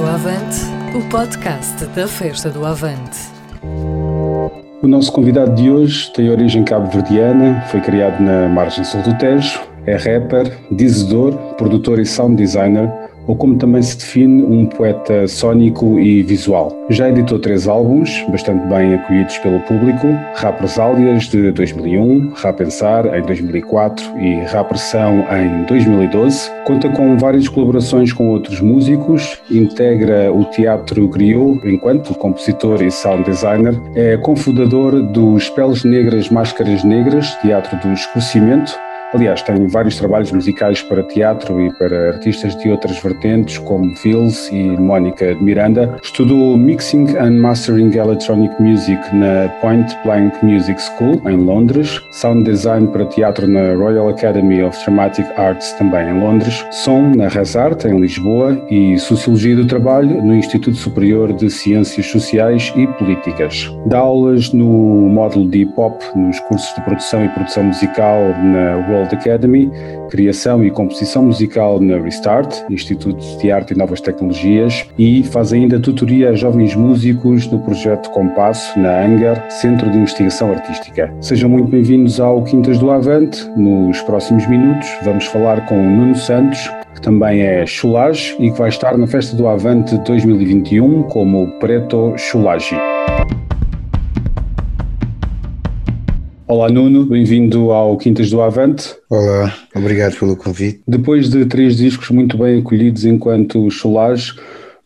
Do 0.00 0.06
Avante, 0.06 0.60
o 0.96 1.08
podcast 1.10 1.84
da 1.88 2.08
Festa 2.08 2.48
do 2.48 2.64
Avante. 2.64 3.18
O 4.82 4.88
nosso 4.88 5.12
convidado 5.12 5.54
de 5.54 5.70
hoje 5.70 6.10
tem 6.14 6.30
origem 6.30 6.64
cabo-verdiana, 6.64 7.60
foi 7.70 7.82
criado 7.82 8.18
na 8.18 8.48
margem 8.48 8.82
sul 8.82 9.02
do 9.02 9.18
Tejo, 9.18 9.60
é 9.84 9.96
rapper, 9.96 10.56
dizedor, 10.70 11.36
produtor 11.58 11.98
e 11.98 12.06
sound 12.06 12.34
designer, 12.36 12.90
ou 13.30 13.36
como 13.36 13.54
também 13.54 13.80
se 13.80 13.96
define, 13.96 14.42
um 14.42 14.66
poeta 14.66 15.28
sónico 15.28 16.00
e 16.00 16.20
visual. 16.24 16.76
Já 16.90 17.08
editou 17.08 17.38
três 17.38 17.68
álbuns, 17.68 18.10
bastante 18.28 18.66
bem 18.66 18.94
acolhidos 18.94 19.38
pelo 19.38 19.60
público, 19.60 20.08
Rapresálias 20.34 21.28
de 21.28 21.52
2001, 21.52 22.32
Rapensar 22.34 23.06
em 23.06 23.22
2004 23.22 24.04
e 24.18 24.40
Rapressão 24.46 25.24
em 25.30 25.64
2012. 25.66 26.50
Conta 26.64 26.88
com 26.88 27.16
várias 27.18 27.48
colaborações 27.48 28.12
com 28.12 28.30
outros 28.30 28.60
músicos, 28.60 29.40
integra 29.48 30.32
o 30.32 30.44
Teatro 30.46 31.06
Griot 31.06 31.60
enquanto 31.64 32.12
compositor 32.14 32.82
e 32.82 32.90
sound 32.90 33.22
designer, 33.22 33.80
é 33.94 34.16
cofundador 34.16 35.02
dos 35.02 35.48
Peles 35.50 35.84
Negras 35.84 36.28
Máscaras 36.30 36.82
Negras, 36.82 37.32
Teatro 37.36 37.78
do 37.78 37.92
Esclarecimento, 37.92 38.76
Aliás, 39.12 39.42
tem 39.42 39.66
vários 39.66 39.98
trabalhos 39.98 40.30
musicais 40.30 40.82
para 40.82 41.02
teatro 41.02 41.60
e 41.60 41.72
para 41.72 42.10
artistas 42.10 42.56
de 42.56 42.70
outras 42.70 43.02
vertentes, 43.02 43.58
como 43.58 43.92
Vils 43.96 44.48
e 44.52 44.62
Mónica 44.62 45.34
de 45.34 45.42
Miranda. 45.42 45.98
Estudou 46.00 46.56
Mixing 46.56 47.16
and 47.18 47.40
Mastering 47.40 47.92
Electronic 47.92 48.54
Music 48.62 49.00
na 49.12 49.48
Point 49.60 49.92
Blank 50.04 50.44
Music 50.44 50.80
School, 50.80 51.20
em 51.28 51.36
Londres. 51.36 52.00
Sound 52.12 52.44
Design 52.44 52.86
para 52.86 53.04
teatro 53.06 53.48
na 53.48 53.74
Royal 53.74 54.08
Academy 54.10 54.62
of 54.62 54.78
Dramatic 54.84 55.26
Arts, 55.36 55.72
também 55.72 56.08
em 56.08 56.20
Londres. 56.20 56.64
Som 56.70 57.10
na 57.16 57.26
Resart, 57.26 57.86
em 57.86 57.98
Lisboa. 58.00 58.56
E 58.70 58.96
Sociologia 58.96 59.56
do 59.56 59.66
Trabalho 59.66 60.22
no 60.22 60.36
Instituto 60.36 60.76
Superior 60.76 61.32
de 61.32 61.50
Ciências 61.50 62.06
Sociais 62.06 62.72
e 62.76 62.86
Políticas. 62.86 63.68
Dá 63.86 63.98
aulas 63.98 64.52
no 64.52 64.68
módulo 65.08 65.48
de 65.48 65.58
hip-hop 65.58 66.00
nos 66.14 66.38
cursos 66.40 66.72
de 66.76 66.80
produção 66.82 67.24
e 67.24 67.28
produção 67.30 67.64
musical 67.64 68.20
na 68.44 68.76
World 68.88 68.99
World 69.00 69.14
Academy, 69.14 69.70
criação 70.10 70.64
e 70.64 70.70
composição 70.70 71.24
musical 71.24 71.80
na 71.80 71.98
Restart, 71.98 72.54
Instituto 72.70 73.20
de 73.38 73.50
Arte 73.50 73.72
e 73.72 73.76
Novas 73.76 74.00
Tecnologias, 74.00 74.86
e 74.98 75.22
faz 75.24 75.52
ainda 75.52 75.80
tutoria 75.80 76.30
a 76.30 76.34
jovens 76.34 76.74
músicos 76.74 77.46
no 77.50 77.58
projeto 77.60 78.10
Compasso, 78.10 78.78
na 78.78 79.04
Angar, 79.04 79.50
Centro 79.50 79.90
de 79.90 79.98
Investigação 79.98 80.52
Artística. 80.52 81.12
Sejam 81.20 81.48
muito 81.48 81.68
bem-vindos 81.68 82.20
ao 82.20 82.42
Quintas 82.44 82.78
do 82.78 82.90
Avante. 82.90 83.48
Nos 83.56 84.00
próximos 84.02 84.46
minutos 84.48 84.88
vamos 85.04 85.24
falar 85.26 85.66
com 85.66 85.76
Nuno 85.76 86.16
Santos, 86.16 86.70
que 86.94 87.00
também 87.00 87.42
é 87.42 87.64
chulage 87.66 88.36
e 88.38 88.50
que 88.50 88.58
vai 88.58 88.68
estar 88.68 88.96
na 88.98 89.06
Festa 89.06 89.36
do 89.36 89.46
Avante 89.46 89.96
2021 89.98 91.04
como 91.04 91.46
Preto 91.58 92.14
Chulage. 92.16 92.76
Olá 96.50 96.68
Nuno, 96.68 97.06
bem-vindo 97.06 97.70
ao 97.70 97.96
Quintas 97.96 98.28
do 98.28 98.42
Avante. 98.42 98.96
Olá, 99.08 99.54
obrigado 99.72 100.18
pelo 100.18 100.36
convite. 100.36 100.82
Depois 100.84 101.30
de 101.30 101.46
três 101.46 101.76
discos 101.76 102.10
muito 102.10 102.36
bem 102.36 102.58
acolhidos 102.58 103.04
enquanto 103.04 103.70
Cholage, 103.70 104.34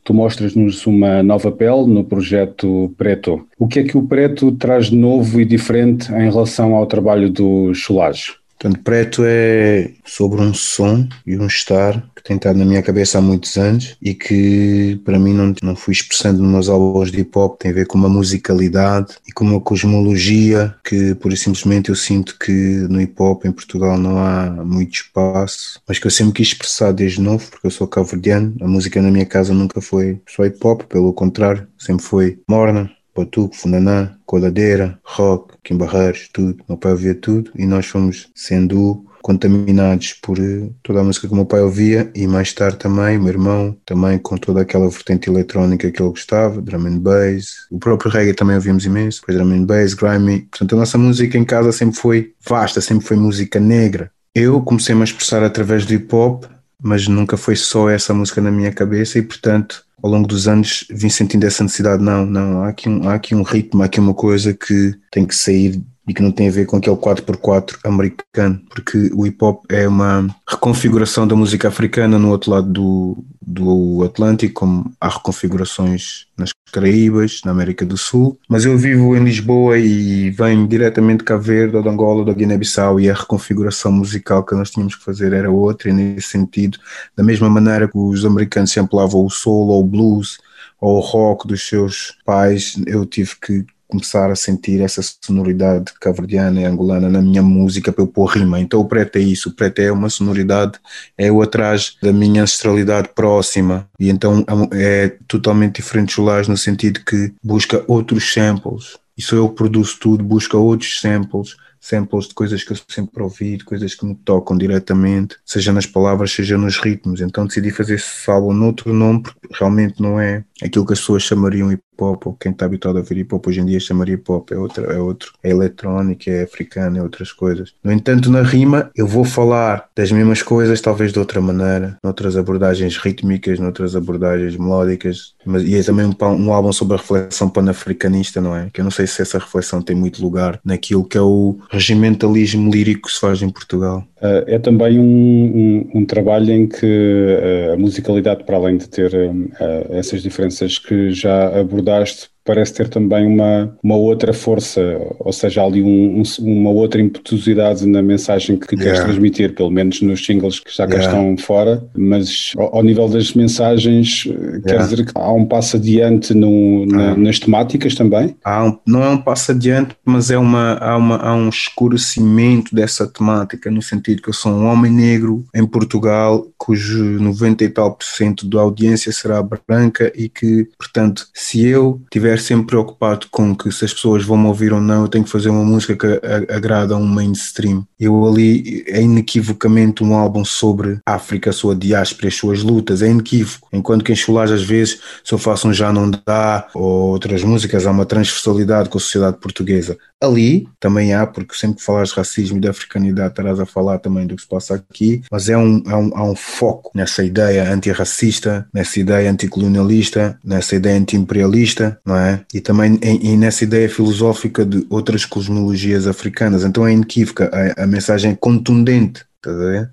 tu 0.04 0.12
mostras-nos 0.12 0.86
uma 0.86 1.22
nova 1.22 1.50
pele 1.50 1.86
no 1.86 2.04
projeto 2.04 2.94
Preto. 2.98 3.47
O 3.58 3.66
que 3.66 3.78
é 3.78 3.82
que 3.82 3.97
o 3.97 4.02
Preto 4.02 4.52
traz 4.52 4.91
de 4.91 4.97
novo 4.97 5.41
e 5.41 5.44
diferente 5.47 6.12
em 6.12 6.30
relação 6.30 6.75
ao 6.75 6.86
trabalho 6.86 7.30
do 7.30 7.72
Cholage? 7.72 8.34
Portanto, 8.64 8.82
Preto 8.82 9.22
é 9.26 9.91
sobre 10.06 10.41
um 10.41 10.54
som 10.54 11.06
e 11.26 11.36
um 11.36 11.47
estar 11.47 12.02
que 12.16 12.22
tem 12.22 12.36
estado 12.36 12.58
na 12.58 12.64
minha 12.64 12.82
cabeça 12.82 13.19
há 13.19 13.20
muitos 13.20 13.58
anos 13.58 13.94
e 14.00 14.14
que 14.14 14.98
para 15.04 15.19
mim 15.19 15.34
não, 15.34 15.54
não 15.62 15.76
fui 15.76 15.92
expressando 15.92 16.42
nos 16.42 16.50
meus 16.50 16.69
álbuns 16.70 17.12
de 17.12 17.20
hip 17.20 17.38
hop, 17.38 17.60
tem 17.60 17.70
a 17.70 17.75
ver 17.75 17.86
com 17.86 17.98
uma 17.98 18.08
musicalidade 18.08 19.16
e 19.28 19.32
com 19.32 19.44
uma 19.44 19.60
cosmologia 19.60 20.75
que, 20.82 21.14
por 21.16 21.36
simplesmente, 21.36 21.91
eu 21.91 21.94
sinto 21.94 22.38
que 22.38 22.52
no 22.88 23.02
hip 23.02 23.14
hop 23.20 23.44
em 23.44 23.52
Portugal 23.52 23.98
não 23.98 24.16
há 24.16 24.48
muito 24.64 24.94
espaço, 24.94 25.78
mas 25.86 25.98
que 25.98 26.06
eu 26.06 26.10
sempre 26.10 26.32
quis 26.32 26.48
expressar 26.48 26.91
desde 26.91 27.20
novo, 27.20 27.46
porque 27.50 27.66
eu 27.66 27.70
sou 27.70 27.86
cabo-verdiano, 27.86 28.56
a 28.62 28.66
música 28.66 29.02
na 29.02 29.10
minha 29.10 29.26
casa 29.26 29.52
nunca 29.52 29.82
foi 29.82 30.22
só 30.26 30.42
hip 30.42 30.56
hop, 30.66 30.84
pelo 30.84 31.12
contrário, 31.12 31.69
sempre 31.76 32.02
foi 32.02 32.38
morna, 32.48 32.91
batuque, 33.14 33.58
funanã, 33.58 34.16
coladeira, 34.25 34.98
rock, 35.04 35.53
Kim 35.64 35.76
Barreiros, 35.76 36.28
tudo. 36.32 36.62
Meu 36.69 36.76
pai 36.76 36.92
ouvia 36.92 37.14
tudo 37.14 37.50
e 37.56 37.66
nós 37.66 37.86
fomos 37.86 38.28
sendo 38.34 39.04
contaminados 39.22 40.12
por 40.12 40.38
eh, 40.38 40.69
toda 40.82 41.00
a 41.00 41.02
música 41.02 41.26
que 41.26 41.32
o 41.32 41.36
meu 41.36 41.47
pai 41.47 41.62
ouvia 41.62 42.10
e 42.14 42.26
mais 42.26 42.52
tarde 42.52 42.76
também, 42.76 43.19
meu 43.19 43.28
irmão, 43.28 43.75
também 43.86 44.19
com 44.19 44.36
toda 44.36 44.60
aquela 44.60 44.86
vertente 44.91 45.30
eletrónica 45.30 45.91
que 45.91 46.02
ele 46.02 46.10
gostava, 46.10 46.60
drum 46.60 46.86
and 46.86 46.98
bass, 46.98 47.66
o 47.70 47.78
próprio 47.78 48.10
reggae 48.10 48.34
também 48.34 48.54
ouvimos 48.54 48.84
imenso, 48.84 49.22
depois 49.22 49.38
drum 49.38 49.54
and 49.54 49.64
bass, 49.64 49.94
grimy, 49.94 50.42
portanto 50.42 50.75
a 50.75 50.78
nossa 50.80 50.98
música 50.98 51.38
em 51.38 51.44
casa 51.44 51.72
sempre 51.72 51.96
foi 51.98 52.34
vasta, 52.46 52.82
sempre 52.82 53.06
foi 53.06 53.16
música 53.16 53.58
negra. 53.58 54.10
Eu 54.34 54.60
comecei-me 54.60 55.00
a 55.00 55.04
expressar 55.04 55.42
através 55.42 55.86
do 55.86 55.94
hip 55.94 56.14
hop, 56.14 56.44
mas 56.82 57.08
nunca 57.08 57.38
foi 57.38 57.56
só 57.56 57.88
essa 57.88 58.12
música 58.12 58.42
na 58.42 58.50
minha 58.50 58.72
cabeça 58.72 59.19
e 59.19 59.22
portanto 59.22 59.83
ao 60.04 60.10
longo 60.10 60.28
dos 60.28 60.47
anos 60.47 60.87
vim 60.91 61.09
sentindo 61.09 61.47
essa 61.47 61.65
necessidade, 61.65 62.03
não, 62.03 62.26
não, 62.26 62.62
há 62.62 62.69
aqui 62.69 62.91
um, 62.91 63.09
há 63.09 63.15
aqui 63.15 63.34
um 63.34 63.42
ritmo, 63.42 63.81
há 63.81 63.87
aqui 63.87 63.98
uma 63.98 64.12
coisa 64.12 64.53
que 64.53 64.92
tem 65.10 65.25
que 65.25 65.34
sair 65.34 65.82
e 66.06 66.12
que 66.12 66.22
não 66.22 66.31
tem 66.31 66.48
a 66.48 66.53
ver 66.53 66.66
com 66.66 66.76
aquele 66.76 66.97
4x4 66.97 67.78
americano, 67.84 68.60
porque 68.69 69.10
o 69.15 69.26
hip 69.26 69.42
hop 69.42 69.65
é 69.70 69.88
uma 69.88 70.26
reconfiguração 70.47 71.26
da 71.26 71.34
música 71.34 71.69
africana 71.69 72.19
no 72.19 72.31
outro 72.31 72.50
lado 72.50 72.70
do, 72.70 73.25
do 73.41 74.04
Atlântico, 74.04 74.54
como 74.54 74.93
há 75.00 75.09
reconfigurações 75.09 76.26
nas 76.37 76.50
Caraíbas, 76.70 77.41
na 77.44 77.53
América 77.53 77.87
do 77.87 77.97
Sul. 77.97 78.38
Mas 78.48 78.64
eu 78.66 78.76
vivo 78.76 79.16
em 79.16 79.25
Lisboa 79.25 79.78
e 79.78 80.31
venho 80.31 80.66
diretamente 80.66 81.19
de 81.19 81.25
Cabo 81.25 81.43
Verde, 81.43 81.81
de 81.81 81.88
Angola, 81.88 82.25
da 82.25 82.32
Guiné-Bissau 82.32 83.00
e 83.00 83.09
a 83.09 83.14
reconfiguração 83.14 83.91
musical 83.91 84.44
que 84.44 84.54
nós 84.54 84.70
tínhamos 84.70 84.97
que 84.97 85.04
fazer 85.04 85.32
era 85.32 85.50
outra, 85.50 85.88
e 85.88 85.93
nesse 85.93 86.28
sentido, 86.28 86.78
da 87.16 87.25
mesma 87.25 87.48
maneira 87.48 87.88
que 87.88 87.97
os 87.97 88.25
americanos 88.26 88.70
sempre 88.70 88.97
lavam 88.97 89.25
o 89.25 89.31
soul 89.31 89.69
ou 89.69 89.81
o 89.81 89.87
blues 89.87 90.38
ou 90.81 90.98
o 90.98 91.00
rock 91.00 91.48
dos 91.48 91.66
seus 91.66 92.14
pais, 92.26 92.76
eu 92.87 93.06
tive 93.06 93.31
que 93.41 93.64
começar 93.94 94.31
a 94.31 94.37
sentir 94.37 94.81
essa 94.81 95.00
sonoridade 95.25 95.93
caverdiana 96.00 96.60
e 96.60 96.65
angolana 96.65 97.09
na 97.09 97.22
minha 97.22 97.43
música 97.43 97.93
para 97.93 98.03
eu 98.03 98.09
pôr 98.09 98.27
rima. 98.27 98.60
Então 98.60 98.81
o 98.81 98.84
preto 98.84 99.16
é 99.16 99.21
isso, 99.21 99.50
o 99.50 99.53
preto 99.53 99.78
é 99.78 99.93
uma 99.93 100.10
sonoridade, 100.10 100.78
é 101.16 101.31
o 101.31 101.41
atrás 101.41 101.97
da 102.03 102.12
minha 102.12 102.43
ancestralidade 102.43 103.10
próxima 103.15 103.88
e 103.99 104.10
então 104.10 104.44
é, 104.72 105.05
é 105.05 105.16
totalmente 105.28 105.77
diferente 105.77 106.16
do 106.16 106.25
Lage 106.25 106.50
no 106.50 106.56
sentido 106.56 107.00
que 107.05 107.32
busca 107.43 107.84
outros 107.87 108.32
samples. 108.32 108.99
E 109.16 109.22
sou 109.22 109.38
eu 109.38 109.49
que 109.49 109.55
produzo 109.55 109.97
tudo, 110.00 110.25
busca 110.25 110.56
outros 110.56 111.00
samples, 111.00 111.55
samples 111.84 112.28
de 112.28 112.34
coisas 112.34 112.65
que 112.65 112.72
eu 112.72 112.78
sempre 112.88 113.22
ouvi, 113.22 113.59
de 113.59 113.65
coisas 113.65 113.94
que 113.94 114.06
me 114.06 114.15
tocam 114.15 114.56
diretamente, 114.56 115.37
seja 115.44 115.72
nas 115.72 115.87
palavras, 115.87 116.32
seja 116.32 116.56
nos 116.56 116.78
ritmos. 116.78 117.21
Então 117.21 117.47
decidi 117.47 117.71
fazer 117.71 117.97
esse 117.97 118.31
álbum 118.31 118.55
noutro 118.55 118.93
nome, 118.93 119.23
porque 119.23 119.49
realmente 119.52 120.00
não 120.00 120.19
é 120.19 120.43
aquilo 120.62 120.87
que 120.87 120.94
as 120.94 120.99
pessoas 120.99 121.23
chamariam 121.23 121.70
hip 121.70 121.82
hop, 122.02 122.26
ou 122.26 122.35
quem 122.35 122.52
está 122.52 122.67
habituado 122.67 122.96
a 122.96 123.00
ouvir 123.00 123.19
hip 123.19 123.35
hop 123.35 123.46
hoje 123.46 123.61
em 123.61 123.67
dia 123.67 123.81
chamaria 123.81 124.14
hip 124.14 124.31
hop, 124.31 124.50
é, 124.52 124.56
outra, 124.56 124.93
é 124.93 124.99
outro, 124.99 125.32
é 125.43 125.50
eletrónica, 125.50 126.31
é 126.31 126.43
africana, 126.44 126.99
é 126.99 127.02
outras 127.02 127.32
coisas. 127.32 127.73
No 127.82 127.93
entanto, 127.93 128.31
na 128.31 128.43
rima, 128.43 128.91
eu 128.94 129.06
vou 129.06 129.25
falar 129.25 129.88
das 129.94 130.11
mesmas 130.11 130.43
coisas, 130.43 130.81
talvez 130.81 131.12
de 131.12 131.19
outra 131.19 131.41
maneira, 131.41 131.99
noutras 132.02 132.37
abordagens 132.37 132.96
rítmicas, 132.96 133.58
noutras 133.58 133.94
abordagens 133.96 134.56
melódicas, 134.56 135.35
mas, 135.44 135.62
e 135.62 135.76
é 135.76 135.82
também 135.82 136.06
um, 136.06 136.14
um 136.37 136.52
álbum 136.52 136.73
sobre 136.73 136.94
a 136.94 136.99
reflexão 136.99 137.49
panafricanista, 137.49 138.40
não 138.40 138.56
é? 138.56 138.70
Que 138.73 138.81
eu 138.81 138.85
não 138.85 138.90
sei 138.90 139.06
se 139.06 139.23
essa 139.23 139.38
reflexão 139.38 139.82
tem 139.82 139.94
muito 139.94 140.23
lugar 140.23 140.61
naquilo 140.64 141.05
que 141.05 141.19
é 141.19 141.23
o 141.23 141.58
regimentalismo 141.70 142.70
lírico 142.70 143.08
que 143.08 143.14
se 143.14 143.20
faz 143.20 143.43
em 143.43 143.50
Portugal. 143.50 144.05
Uh, 144.25 144.41
é 144.47 144.59
também 144.59 144.99
um, 144.99 145.05
um, 145.05 145.99
um, 145.99 146.06
trabalho 146.06 146.50
em 146.50 146.67
que 146.67 146.87
uh, 146.87 147.75
a 147.75 147.76
musicalidade, 147.76 148.43
para 148.44 148.56
além 148.56 148.79
de 148.79 148.88
ter 148.88 149.12
uh, 149.15 149.50
essas 149.91 150.23
diferenças 150.23 150.79
que 150.79 151.11
já 151.11 151.61
abordaste, 151.61 152.31
parece 152.44 152.75
ter 152.75 152.88
também 152.88 153.26
uma, 153.26 153.75
uma 153.82 153.96
outra 153.96 154.32
força, 154.32 154.81
ou 155.19 155.32
seja, 155.32 155.62
ali 155.62 155.82
um, 155.82 156.20
um, 156.20 156.23
uma 156.41 156.70
outra 156.70 157.00
impetuosidade 157.00 157.87
na 157.87 158.02
mensagem 158.02 158.56
que 158.56 158.75
yeah. 158.75 158.85
queres 158.85 159.00
transmitir, 159.00 159.55
pelo 159.55 159.70
menos 159.70 160.02
nos 160.02 160.25
singles 160.25 160.61
que 160.61 160.75
já 160.75 160.87
cá 160.87 160.96
yeah. 160.96 161.06
estão 161.06 161.37
fora, 161.38 161.82
mas 161.96 162.52
ao, 162.56 162.76
ao, 162.76 162.82
nível 162.82 163.08
das 163.08 163.32
mensagens, 163.32 164.26
yeah. 164.26 164.61
quer 164.61 164.79
dizer 164.79 165.06
que 165.06 165.12
há 165.14 165.32
um 165.32 165.46
passo 165.46 165.76
adiante 165.76 166.35
na, 166.35 166.46
ah. 166.46 167.17
nas 167.17 167.38
temáticas 167.38 167.94
também? 167.94 168.37
Há 168.44 168.64
um, 168.64 168.79
não 168.87 169.02
é 169.02 169.08
um 169.08 169.19
passo 169.19 169.52
adiante, 169.52 169.97
mas 170.05 170.31
é 170.31 170.37
uma, 170.37 170.75
há, 170.75 170.97
uma, 170.97 171.17
há 171.17 171.35
um 171.35 171.49
escurecimento 171.49 172.75
dessa 172.75 173.06
temática, 173.06 173.70
no 173.70 173.81
sentido 173.81 174.20
que 174.20 174.29
eu 174.29 174.35
sou 174.35 174.52
um 174.52 174.67
homem 174.67 174.93
negro 174.93 175.44
em 175.55 175.67
Portugal, 175.67 176.47
cujo 176.58 177.02
90 177.02 177.64
e 177.64 177.69
tal 177.69 177.94
por 177.94 178.05
cento 178.05 178.47
da 178.47 178.61
audiência 178.61 179.12
será 179.12 179.43
branca 179.43 180.12
e 180.14 180.29
que, 180.29 180.69
portanto, 180.79 181.26
se 181.32 181.67
eu 181.67 182.00
tiver 182.11 182.33
estiver 182.34 182.38
sempre 182.38 182.66
preocupado 182.66 183.26
com 183.31 183.54
que 183.54 183.70
se 183.72 183.84
as 183.84 183.92
pessoas 183.92 184.25
vão 184.25 184.36
me 184.36 184.46
ouvir 184.46 184.72
ou 184.72 184.81
não, 184.81 185.02
eu 185.02 185.08
tenho 185.08 185.25
que 185.25 185.31
fazer 185.31 185.48
uma 185.48 185.64
música 185.64 185.96
que 185.96 186.52
agrada 186.52 186.94
a 186.94 186.96
um 186.96 187.06
mainstream. 187.06 187.86
Eu 187.98 188.26
ali 188.26 188.84
é 188.86 189.00
inequivocamente 189.00 190.02
um 190.02 190.14
álbum 190.14 190.44
sobre 190.44 190.98
África, 191.06 191.50
a 191.50 191.52
sua 191.52 191.75
diáspora, 191.75 192.28
as 192.28 192.34
suas 192.34 192.62
lutas, 192.62 193.02
é 193.02 193.08
inequívoco. 193.08 193.69
Enquanto 193.72 194.04
que 194.04 194.12
em 194.12 194.16
Chulage, 194.16 194.54
às 194.54 194.62
vezes, 194.62 195.00
se 195.25 195.32
eu 195.32 195.38
faço 195.38 195.69
um 195.69 195.72
Já 195.72 195.92
Não 195.92 196.10
Dá 196.10 196.69
ou 196.75 197.10
outras 197.10 197.42
músicas, 197.42 197.86
há 197.86 197.90
uma 197.90 198.06
transversalidade 198.06 198.88
com 198.88 198.98
a 198.98 199.00
sociedade 199.00 199.38
portuguesa. 199.38 199.96
Ali 200.20 200.69
também 200.80 201.12
há, 201.12 201.26
porque 201.26 201.54
sempre 201.54 201.78
que 201.78 201.82
falas 201.82 202.08
de 202.08 202.14
racismo 202.14 202.56
e 202.56 202.60
de 202.60 202.69
africanidade, 202.69 203.30
estarás 203.30 203.60
a 203.60 203.66
falar 203.66 203.98
também 203.98 204.26
do 204.26 204.37
que 204.37 204.42
se 204.42 204.48
passa 204.48 204.75
aqui, 204.75 205.22
mas 205.30 205.48
é 205.48 205.56
um, 205.56 205.82
é 205.87 205.94
um, 205.94 206.10
há 206.14 206.25
um 206.25 206.34
foco 206.34 206.90
nessa 206.94 207.22
ideia 207.22 207.70
antirracista, 207.70 208.66
nessa 208.72 209.00
ideia 209.00 209.30
anticolonialista, 209.30 210.38
nessa 210.42 210.76
ideia 210.76 210.98
anti-imperialista, 210.98 211.98
não 212.04 212.16
é? 212.16 212.24
E 212.53 212.61
também 212.61 212.99
em, 213.03 213.32
e 213.32 213.37
nessa 213.37 213.65
ideia 213.65 213.88
filosófica 213.88 214.65
de 214.65 214.87
outras 214.91 215.25
cosmologias 215.25 216.06
africanas. 216.06 216.65
Então 216.65 216.87
é 216.87 216.93
inequívoca, 216.93 217.50
a, 217.53 217.85
a 217.85 217.87
mensagem 217.87 218.32
é 218.32 218.37
contundente 218.37 219.25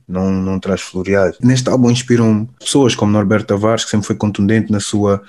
não, 0.07 0.31
não 0.31 0.60
traz 0.60 0.81
floreais. 0.81 1.36
Neste 1.42 1.69
álbum 1.69 1.92
inspiram 1.92 2.48
pessoas 2.60 2.95
como 2.95 3.12
Norberto 3.12 3.48
Tavares, 3.48 3.83
que 3.83 3.92
sempre 3.92 4.07
foi 4.07 4.16
contundente 4.16 4.72
na 4.72 4.80
sua 4.80 5.22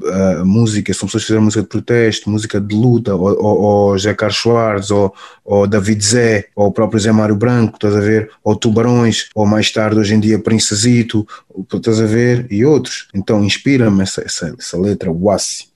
uh, 0.00 0.44
música, 0.44 0.92
são 0.94 1.06
pessoas 1.06 1.24
que 1.24 1.26
fizeram 1.28 1.44
música 1.44 1.62
de 1.62 1.68
protesto, 1.68 2.30
música 2.30 2.60
de 2.60 2.74
luta, 2.74 3.14
ou, 3.14 3.28
ou, 3.28 3.60
ou 3.60 3.98
Zé 3.98 4.14
Carlos 4.14 4.38
Soares, 4.38 4.90
ou, 4.90 5.14
ou 5.44 5.66
David 5.66 6.04
Zé, 6.04 6.48
ou 6.54 6.68
o 6.68 6.72
próprio 6.72 7.00
Zé 7.00 7.12
Mário 7.12 7.36
Branco, 7.36 7.74
estás 7.74 7.96
a 7.96 8.00
ver? 8.00 8.30
Ou 8.42 8.56
Tubarões, 8.56 9.28
ou 9.34 9.46
mais 9.46 9.70
tarde, 9.70 9.98
hoje 9.98 10.14
em 10.14 10.20
dia, 10.20 10.38
Princesito, 10.38 11.26
estás 11.72 12.00
a 12.00 12.06
ver? 12.06 12.46
E 12.50 12.64
outros. 12.64 13.08
Então 13.14 13.44
inspira-me 13.44 14.02
essa, 14.02 14.22
essa, 14.22 14.54
essa 14.58 14.78
letra, 14.78 15.10
Wassi, 15.10 15.68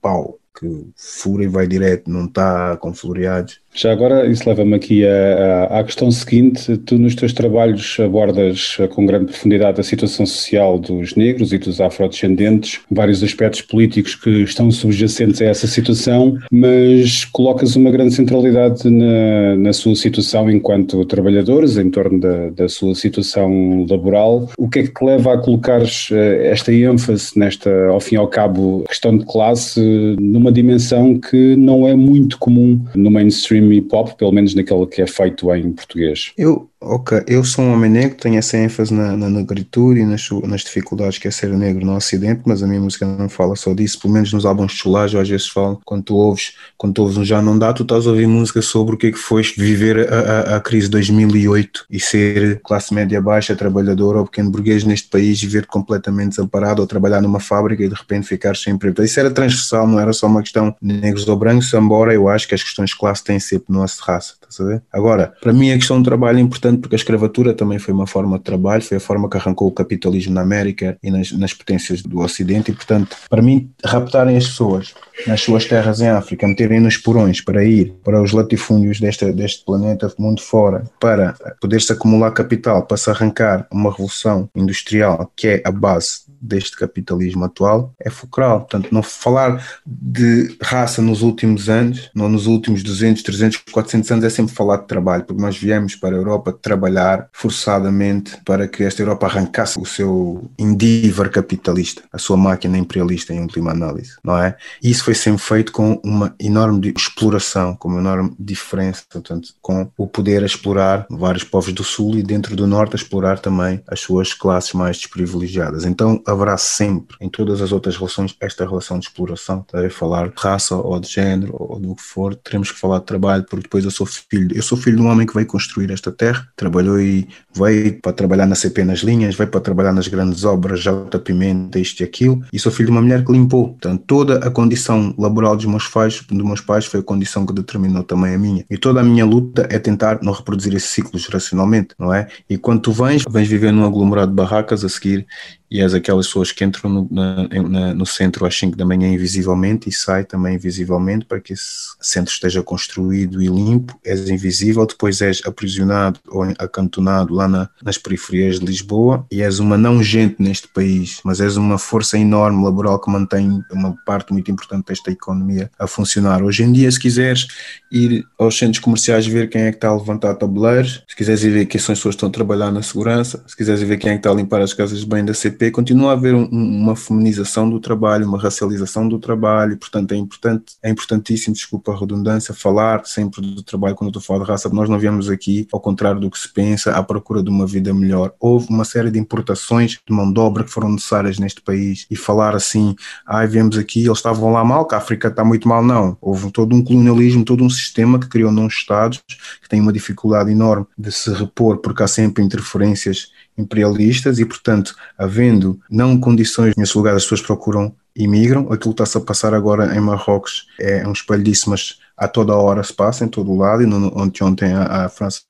pau, 0.00 0.38
que 0.58 0.86
fura 0.96 1.44
e 1.44 1.48
vai 1.48 1.66
direto, 1.66 2.10
não 2.10 2.24
está 2.24 2.76
com 2.78 2.94
floreados 2.94 3.60
já 3.76 3.92
agora, 3.92 4.26
isso 4.26 4.48
leva-me 4.48 4.74
aqui 4.74 5.04
à, 5.06 5.64
à, 5.64 5.84
questão 5.84 6.10
seguinte: 6.10 6.76
tu, 6.78 6.98
nos 6.98 7.14
teus 7.14 7.32
trabalhos, 7.32 7.98
abordas 8.00 8.78
com 8.90 9.04
grande 9.04 9.26
profundidade 9.26 9.78
a 9.78 9.84
situação 9.84 10.24
social 10.24 10.78
dos 10.78 11.14
negros 11.14 11.52
e 11.52 11.58
dos 11.58 11.80
afrodescendentes, 11.80 12.80
vários 12.90 13.22
aspectos 13.22 13.60
políticos 13.60 14.14
que 14.14 14.42
estão 14.42 14.70
subjacentes 14.70 15.42
a 15.42 15.46
essa 15.46 15.66
situação, 15.66 16.38
mas 16.50 17.26
colocas 17.26 17.76
uma 17.76 17.90
grande 17.90 18.14
centralidade 18.14 18.88
na, 18.88 19.56
na 19.56 19.72
sua 19.74 19.94
situação 19.94 20.50
enquanto 20.50 21.04
trabalhadores, 21.04 21.76
em 21.76 21.90
torno 21.90 22.18
da, 22.18 22.48
da, 22.50 22.68
sua 22.68 22.94
situação 22.94 23.86
laboral. 23.88 24.48
O 24.56 24.68
que 24.68 24.78
é 24.78 24.82
que 24.84 24.94
te 24.94 25.04
leva 25.04 25.34
a 25.34 25.38
colocar 25.38 25.82
eh, 25.82 26.48
esta 26.50 26.72
ênfase 26.72 27.38
nesta, 27.38 27.88
ao 27.88 28.00
fim 28.00 28.14
e 28.14 28.18
ao 28.18 28.28
cabo, 28.28 28.84
questão 28.88 29.16
de 29.16 29.24
classe, 29.26 29.80
numa 30.18 30.50
dimensão 30.50 31.18
que 31.18 31.54
não 31.56 31.86
é 31.86 31.94
muito 31.94 32.38
comum 32.38 32.80
no 32.94 33.10
mainstream? 33.10 33.65
Hip 33.72 33.88
hop, 33.92 34.14
pelo 34.14 34.32
menos 34.32 34.54
naquele 34.54 34.86
que 34.86 35.02
é 35.02 35.06
feito 35.06 35.52
em 35.54 35.72
português? 35.72 36.32
Eu, 36.36 36.70
Ok, 36.88 37.20
eu 37.26 37.42
sou 37.42 37.64
um 37.64 37.72
homem 37.72 37.90
negro, 37.90 38.16
tenho 38.16 38.38
essa 38.38 38.56
ênfase 38.56 38.94
na, 38.94 39.16
na 39.16 39.28
negritude 39.28 39.98
e 39.98 40.04
nas, 40.04 40.28
nas, 40.44 40.60
dificuldades 40.60 41.18
que 41.18 41.26
é 41.26 41.30
ser 41.32 41.50
negro 41.50 41.84
no 41.84 41.96
Ocidente, 41.96 42.42
mas 42.46 42.62
a 42.62 42.66
minha 42.66 42.80
música 42.80 43.04
não 43.04 43.28
fala 43.28 43.56
só 43.56 43.74
disso, 43.74 44.00
pelo 44.00 44.14
menos 44.14 44.32
nos 44.32 44.46
álbuns 44.46 44.70
de 44.70 44.78
chulagem, 44.78 45.20
às 45.20 45.28
vezes 45.28 45.48
falo, 45.48 45.80
quando 45.84 46.04
tu 46.04 46.14
ouves, 46.14 46.52
quando 46.78 46.94
tu 46.94 47.02
ouves 47.02 47.16
um 47.16 47.24
Já 47.24 47.42
Não 47.42 47.58
Dá, 47.58 47.72
tu 47.72 47.82
estás 47.82 48.06
a 48.06 48.10
ouvir 48.10 48.28
música 48.28 48.62
sobre 48.62 48.94
o 48.94 48.98
que 48.98 49.08
é 49.08 49.10
que 49.10 49.18
foi 49.18 49.42
viver 49.42 50.08
a, 50.12 50.14
a, 50.14 50.56
a 50.56 50.60
crise 50.60 50.86
de 50.86 50.92
2008 50.92 51.86
e 51.90 51.98
ser 51.98 52.60
classe 52.62 52.94
média 52.94 53.20
baixa, 53.20 53.56
trabalhadora 53.56 54.20
ou 54.20 54.24
pequeno 54.24 54.52
burguês 54.52 54.84
neste 54.84 55.08
país 55.08 55.42
e 55.42 55.46
ver 55.48 55.66
completamente 55.66 56.30
desamparado 56.30 56.80
ou 56.82 56.86
trabalhar 56.86 57.20
numa 57.20 57.40
fábrica 57.40 57.82
e 57.82 57.88
de 57.88 57.94
repente 57.96 58.28
ficar 58.28 58.54
sem 58.54 58.74
emprego. 58.74 59.02
Isso 59.02 59.18
era 59.18 59.30
transversal, 59.32 59.88
não 59.88 59.98
era 59.98 60.12
só 60.12 60.28
uma 60.28 60.40
questão 60.40 60.72
de 60.80 61.00
negros 61.00 61.26
ou 61.26 61.36
brancos, 61.36 61.74
embora 61.74 62.14
eu 62.14 62.28
acho 62.28 62.46
que 62.46 62.54
as 62.54 62.62
questões 62.62 62.90
de 62.90 62.96
classe 62.96 63.24
têm 63.24 63.40
sempre 63.40 63.74
nossa 63.74 64.00
raça, 64.04 64.34
estás 64.34 64.60
a 64.60 64.64
ver? 64.72 64.82
Agora, 64.92 65.34
para 65.40 65.52
mim 65.52 65.72
a 65.72 65.76
questão 65.76 66.00
do 66.00 66.04
trabalho 66.04 66.38
é 66.38 66.40
importante 66.40 66.75
porque 66.76 66.94
a 66.94 66.98
escravatura 66.98 67.54
também 67.54 67.78
foi 67.78 67.92
uma 67.92 68.06
forma 68.06 68.38
de 68.38 68.44
trabalho, 68.44 68.82
foi 68.82 68.96
a 68.96 69.00
forma 69.00 69.28
que 69.28 69.36
arrancou 69.36 69.68
o 69.68 69.72
capitalismo 69.72 70.34
na 70.34 70.42
América 70.42 70.98
e 71.02 71.10
nas, 71.10 71.32
nas 71.32 71.52
potências 71.52 72.02
do 72.02 72.20
Ocidente, 72.20 72.70
e 72.70 72.74
portanto, 72.74 73.16
para 73.28 73.42
mim, 73.42 73.70
raptarem 73.84 74.36
as 74.36 74.46
pessoas 74.46 74.94
nas 75.26 75.40
suas 75.40 75.64
terras 75.64 76.00
em 76.00 76.08
África, 76.08 76.46
meterem 76.46 76.80
nos 76.80 76.96
porões 76.96 77.40
para 77.40 77.64
ir 77.64 77.94
para 78.04 78.20
os 78.20 78.32
latifúndios 78.32 79.00
deste, 79.00 79.32
deste 79.32 79.64
planeta, 79.64 80.12
mundo 80.18 80.40
fora, 80.40 80.84
para 81.00 81.34
poder-se 81.60 81.92
acumular 81.92 82.30
capital, 82.32 82.86
para 82.86 82.96
se 82.96 83.10
arrancar 83.10 83.66
uma 83.70 83.90
revolução 83.90 84.48
industrial 84.54 85.30
que 85.34 85.48
é 85.48 85.62
a 85.64 85.70
base 85.70 86.26
deste 86.46 86.76
capitalismo 86.76 87.44
atual 87.44 87.94
é 87.98 88.10
fulcral. 88.10 88.60
Portanto, 88.60 88.88
não 88.92 89.02
falar 89.02 89.64
de 89.84 90.56
raça 90.62 91.02
nos 91.02 91.22
últimos 91.22 91.68
anos, 91.68 92.10
não 92.14 92.28
nos 92.28 92.46
últimos 92.46 92.82
200, 92.82 93.22
300, 93.22 93.58
400 93.70 94.10
anos, 94.10 94.24
é 94.24 94.30
sempre 94.30 94.54
falar 94.54 94.78
de 94.78 94.86
trabalho, 94.86 95.24
porque 95.24 95.42
nós 95.42 95.56
viemos 95.56 95.94
para 95.94 96.14
a 96.14 96.18
Europa 96.18 96.52
trabalhar 96.52 97.28
forçadamente 97.32 98.38
para 98.44 98.68
que 98.68 98.84
esta 98.84 99.02
Europa 99.02 99.26
arrancasse 99.26 99.78
o 99.78 99.84
seu 99.84 100.50
endeavor 100.58 101.30
capitalista, 101.30 102.02
a 102.12 102.18
sua 102.18 102.36
máquina 102.36 102.78
imperialista 102.78 103.32
em 103.32 103.40
última 103.40 103.70
análise, 103.70 104.16
não 104.22 104.38
é? 104.38 104.56
E 104.82 104.90
isso 104.90 105.04
foi 105.04 105.14
sempre 105.14 105.42
feito 105.42 105.72
com 105.72 106.00
uma 106.04 106.34
enorme 106.38 106.92
exploração, 106.96 107.74
com 107.74 107.88
uma 107.88 108.00
enorme 108.00 108.34
diferença, 108.38 109.02
portanto, 109.10 109.54
com 109.60 109.88
o 109.96 110.06
poder 110.06 110.42
a 110.42 110.46
explorar 110.46 111.06
vários 111.10 111.44
povos 111.44 111.72
do 111.72 111.84
Sul 111.84 112.16
e 112.16 112.22
dentro 112.22 112.54
do 112.54 112.66
Norte 112.66 112.94
a 112.94 112.96
explorar 112.96 113.38
também 113.38 113.82
as 113.88 114.00
suas 114.00 114.32
classes 114.32 114.72
mais 114.72 114.96
desprivilegiadas. 114.96 115.84
Então, 115.84 116.22
haverá 116.36 116.56
sempre, 116.56 117.16
em 117.20 117.28
todas 117.28 117.60
as 117.60 117.72
outras 117.72 117.96
relações, 117.96 118.36
esta 118.40 118.64
relação 118.64 118.98
de 118.98 119.06
exploração. 119.06 119.64
Deve 119.72 119.90
falar 119.90 120.28
de 120.28 120.34
raça 120.36 120.76
ou 120.76 120.98
de 121.00 121.08
género 121.08 121.54
ou 121.58 121.80
do 121.80 121.94
que 121.94 122.02
for, 122.02 122.34
teremos 122.34 122.70
que 122.70 122.78
falar 122.78 123.00
de 123.00 123.06
trabalho, 123.06 123.44
porque 123.48 123.64
depois 123.64 123.84
eu 123.84 123.90
sou 123.90 124.06
filho. 124.06 124.56
Eu 124.56 124.62
sou 124.62 124.78
filho 124.78 124.96
de 124.96 125.02
um 125.02 125.08
homem 125.08 125.26
que 125.26 125.34
veio 125.34 125.46
construir 125.46 125.90
esta 125.90 126.12
terra, 126.12 126.48
trabalhou 126.56 127.00
e 127.00 127.28
veio 127.54 128.00
para 128.00 128.12
trabalhar 128.12 128.46
na 128.46 128.54
CP 128.54 128.84
nas 128.84 129.00
linhas, 129.00 129.34
veio 129.34 129.50
para 129.50 129.60
trabalhar 129.60 129.92
nas 129.92 130.08
grandes 130.08 130.44
obras, 130.44 130.80
J. 130.80 131.18
Pimenta, 131.18 131.78
isto 131.78 132.00
e 132.00 132.04
aquilo, 132.04 132.42
e 132.52 132.58
sou 132.58 132.70
filho 132.70 132.86
de 132.86 132.92
uma 132.92 133.02
mulher 133.02 133.24
que 133.24 133.32
limpou. 133.32 133.70
Portanto, 133.70 134.04
toda 134.06 134.38
a 134.46 134.50
condição 134.50 135.14
laboral 135.18 135.56
dos 135.56 135.64
meus 135.64 135.88
pais, 135.88 136.20
dos 136.20 136.46
meus 136.46 136.60
pais 136.60 136.86
foi 136.86 137.00
a 137.00 137.02
condição 137.02 137.46
que 137.46 137.52
determinou 137.52 138.02
também 138.02 138.34
a 138.34 138.38
minha. 138.38 138.64
E 138.70 138.76
toda 138.76 139.00
a 139.00 139.02
minha 139.02 139.24
luta 139.24 139.66
é 139.70 139.78
tentar 139.78 140.18
não 140.22 140.32
reproduzir 140.32 140.74
esse 140.74 140.88
ciclo 140.88 141.18
geracionalmente, 141.18 141.94
não 141.98 142.12
é? 142.12 142.28
E 142.48 142.58
quando 142.58 142.82
tu 142.82 142.92
vens, 142.92 143.24
vens 143.28 143.48
viver 143.48 143.72
num 143.72 143.84
aglomerado 143.84 144.30
de 144.30 144.36
barracas 144.36 144.84
a 144.84 144.88
seguir 144.88 145.26
e 145.70 145.80
és 145.80 145.94
aquelas 145.94 146.26
pessoas 146.26 146.52
que 146.52 146.64
entram 146.64 146.90
no, 146.90 147.08
na, 147.10 147.94
no 147.94 148.06
centro 148.06 148.46
às 148.46 148.56
5 148.56 148.76
da 148.76 148.84
manhã 148.84 149.08
invisivelmente 149.08 149.88
e 149.88 149.92
sai 149.92 150.24
também 150.24 150.54
invisivelmente 150.54 151.24
para 151.24 151.40
que 151.40 151.52
esse 151.52 151.96
centro 152.00 152.32
esteja 152.32 152.62
construído 152.62 153.42
e 153.42 153.46
limpo, 153.46 153.98
és 154.04 154.28
invisível, 154.28 154.86
depois 154.86 155.20
és 155.20 155.42
aprisionado 155.44 156.20
ou 156.28 156.42
acantonado 156.58 157.34
lá 157.34 157.48
na, 157.48 157.68
nas 157.82 157.98
periferias 157.98 158.60
de 158.60 158.66
Lisboa 158.66 159.26
e 159.30 159.42
és 159.42 159.58
uma 159.58 159.76
não 159.76 160.02
gente 160.02 160.36
neste 160.38 160.68
país, 160.68 161.20
mas 161.24 161.40
és 161.40 161.56
uma 161.56 161.78
força 161.78 162.18
enorme 162.18 162.64
laboral 162.64 163.00
que 163.00 163.10
mantém 163.10 163.62
uma 163.72 163.96
parte 164.04 164.32
muito 164.32 164.50
importante 164.50 164.86
desta 164.86 165.10
economia 165.10 165.70
a 165.78 165.86
funcionar. 165.86 166.42
Hoje 166.42 166.62
em 166.62 166.72
dia, 166.72 166.90
se 166.90 167.00
quiseres 167.00 167.48
ir 167.90 168.24
aos 168.38 168.56
centros 168.56 168.78
comerciais 168.78 169.26
ver 169.26 169.48
quem 169.48 169.62
é 169.62 169.70
que 169.70 169.78
está 169.78 169.88
a 169.88 169.96
levantar 169.96 170.34
tabuleiros, 170.34 171.02
se 171.08 171.16
quiseres 171.16 171.42
ir 171.42 171.50
ver 171.50 171.66
quem 171.66 171.80
são 171.80 171.92
as 171.92 171.98
pessoas 171.98 172.14
que 172.14 172.18
estão 172.18 172.28
a 172.28 172.32
trabalhar 172.32 172.70
na 172.70 172.82
segurança, 172.82 173.42
se 173.46 173.56
quiseres 173.56 173.82
ver 173.82 173.98
quem 173.98 174.10
é 174.10 174.14
que 174.14 174.20
está 174.20 174.30
a 174.30 174.34
limpar 174.34 174.60
as 174.60 174.72
casas 174.72 175.02
bem 175.04 175.24
da 175.24 175.34
CP, 175.56 175.70
continua 175.70 176.10
a 176.10 176.12
haver 176.12 176.34
um, 176.34 176.44
uma 176.44 176.94
feminização 176.94 177.68
do 177.68 177.80
trabalho, 177.80 178.28
uma 178.28 178.38
racialização 178.38 179.08
do 179.08 179.18
trabalho, 179.18 179.76
portanto 179.76 180.12
é 180.12 180.16
importante, 180.16 180.76
é 180.82 180.90
importantíssimo, 180.90 181.54
desculpa 181.54 181.92
a 181.92 181.98
redundância, 181.98 182.54
falar 182.54 183.04
sempre 183.06 183.40
do 183.40 183.62
trabalho 183.62 183.94
quando 183.94 184.08
estou 184.08 184.20
a 184.20 184.22
falar 184.22 184.44
de 184.44 184.50
raça, 184.50 184.68
nós 184.68 184.88
não 184.88 184.98
viemos 184.98 185.30
aqui, 185.30 185.66
ao 185.72 185.80
contrário 185.80 186.20
do 186.20 186.30
que 186.30 186.38
se 186.38 186.52
pensa, 186.52 186.92
à 186.92 187.02
procura 187.02 187.42
de 187.42 187.48
uma 187.48 187.66
vida 187.66 187.92
melhor. 187.94 188.32
Houve 188.38 188.68
uma 188.68 188.84
série 188.84 189.10
de 189.10 189.18
importações 189.18 189.98
de 190.06 190.14
mão 190.14 190.30
de 190.32 190.38
obra 190.38 190.64
que 190.64 190.70
foram 190.70 190.90
necessárias 190.90 191.38
neste 191.38 191.62
país 191.62 192.06
e 192.10 192.16
falar 192.16 192.54
assim, 192.54 192.94
ai, 193.26 193.46
viemos 193.46 193.78
aqui, 193.78 194.04
eles 194.04 194.18
estavam 194.18 194.52
lá 194.52 194.64
mal, 194.64 194.86
que 194.86 194.94
a 194.94 194.98
África 194.98 195.28
está 195.28 195.44
muito 195.44 195.66
mal, 195.66 195.82
não. 195.82 196.16
Houve 196.20 196.50
todo 196.50 196.74
um 196.74 196.82
colonialismo, 196.82 197.44
todo 197.44 197.64
um 197.64 197.70
sistema 197.70 198.18
que 198.18 198.28
criou 198.28 198.52
não 198.52 198.66
Estados 198.66 199.22
que 199.62 199.68
têm 199.68 199.80
uma 199.80 199.92
dificuldade 199.92 200.50
enorme 200.50 200.86
de 200.98 201.10
se 201.10 201.32
repor 201.32 201.78
porque 201.78 202.02
há 202.02 202.08
sempre 202.08 202.44
interferências 202.44 203.30
imperialistas 203.56 204.38
e, 204.38 204.44
portanto, 204.44 204.94
havendo 205.16 205.80
não 205.90 206.18
condições 206.18 206.74
nesse 206.76 206.96
lugar, 206.96 207.14
as 207.14 207.22
pessoas 207.22 207.42
procuram 207.42 207.94
e 208.16 208.26
migram. 208.26 208.62
Aquilo 208.72 208.94
que 208.94 209.02
está-se 209.02 209.18
a 209.18 209.20
passar 209.20 209.52
agora 209.54 209.94
em 209.94 210.00
Marrocos 210.00 210.66
é 210.80 211.06
um 211.06 211.12
espelho 211.12 211.42
disso, 211.42 211.68
mas 211.68 211.98
a 212.16 212.26
toda 212.26 212.56
hora 212.56 212.82
se 212.82 212.94
passa, 212.94 213.24
em 213.24 213.28
todo 213.28 213.52
o 213.52 213.58
lado, 213.58 213.82
e 213.82 213.86
ontem, 213.86 214.42
ontem 214.42 214.72
a, 214.72 215.04
a, 215.04 215.08
França 215.08 215.42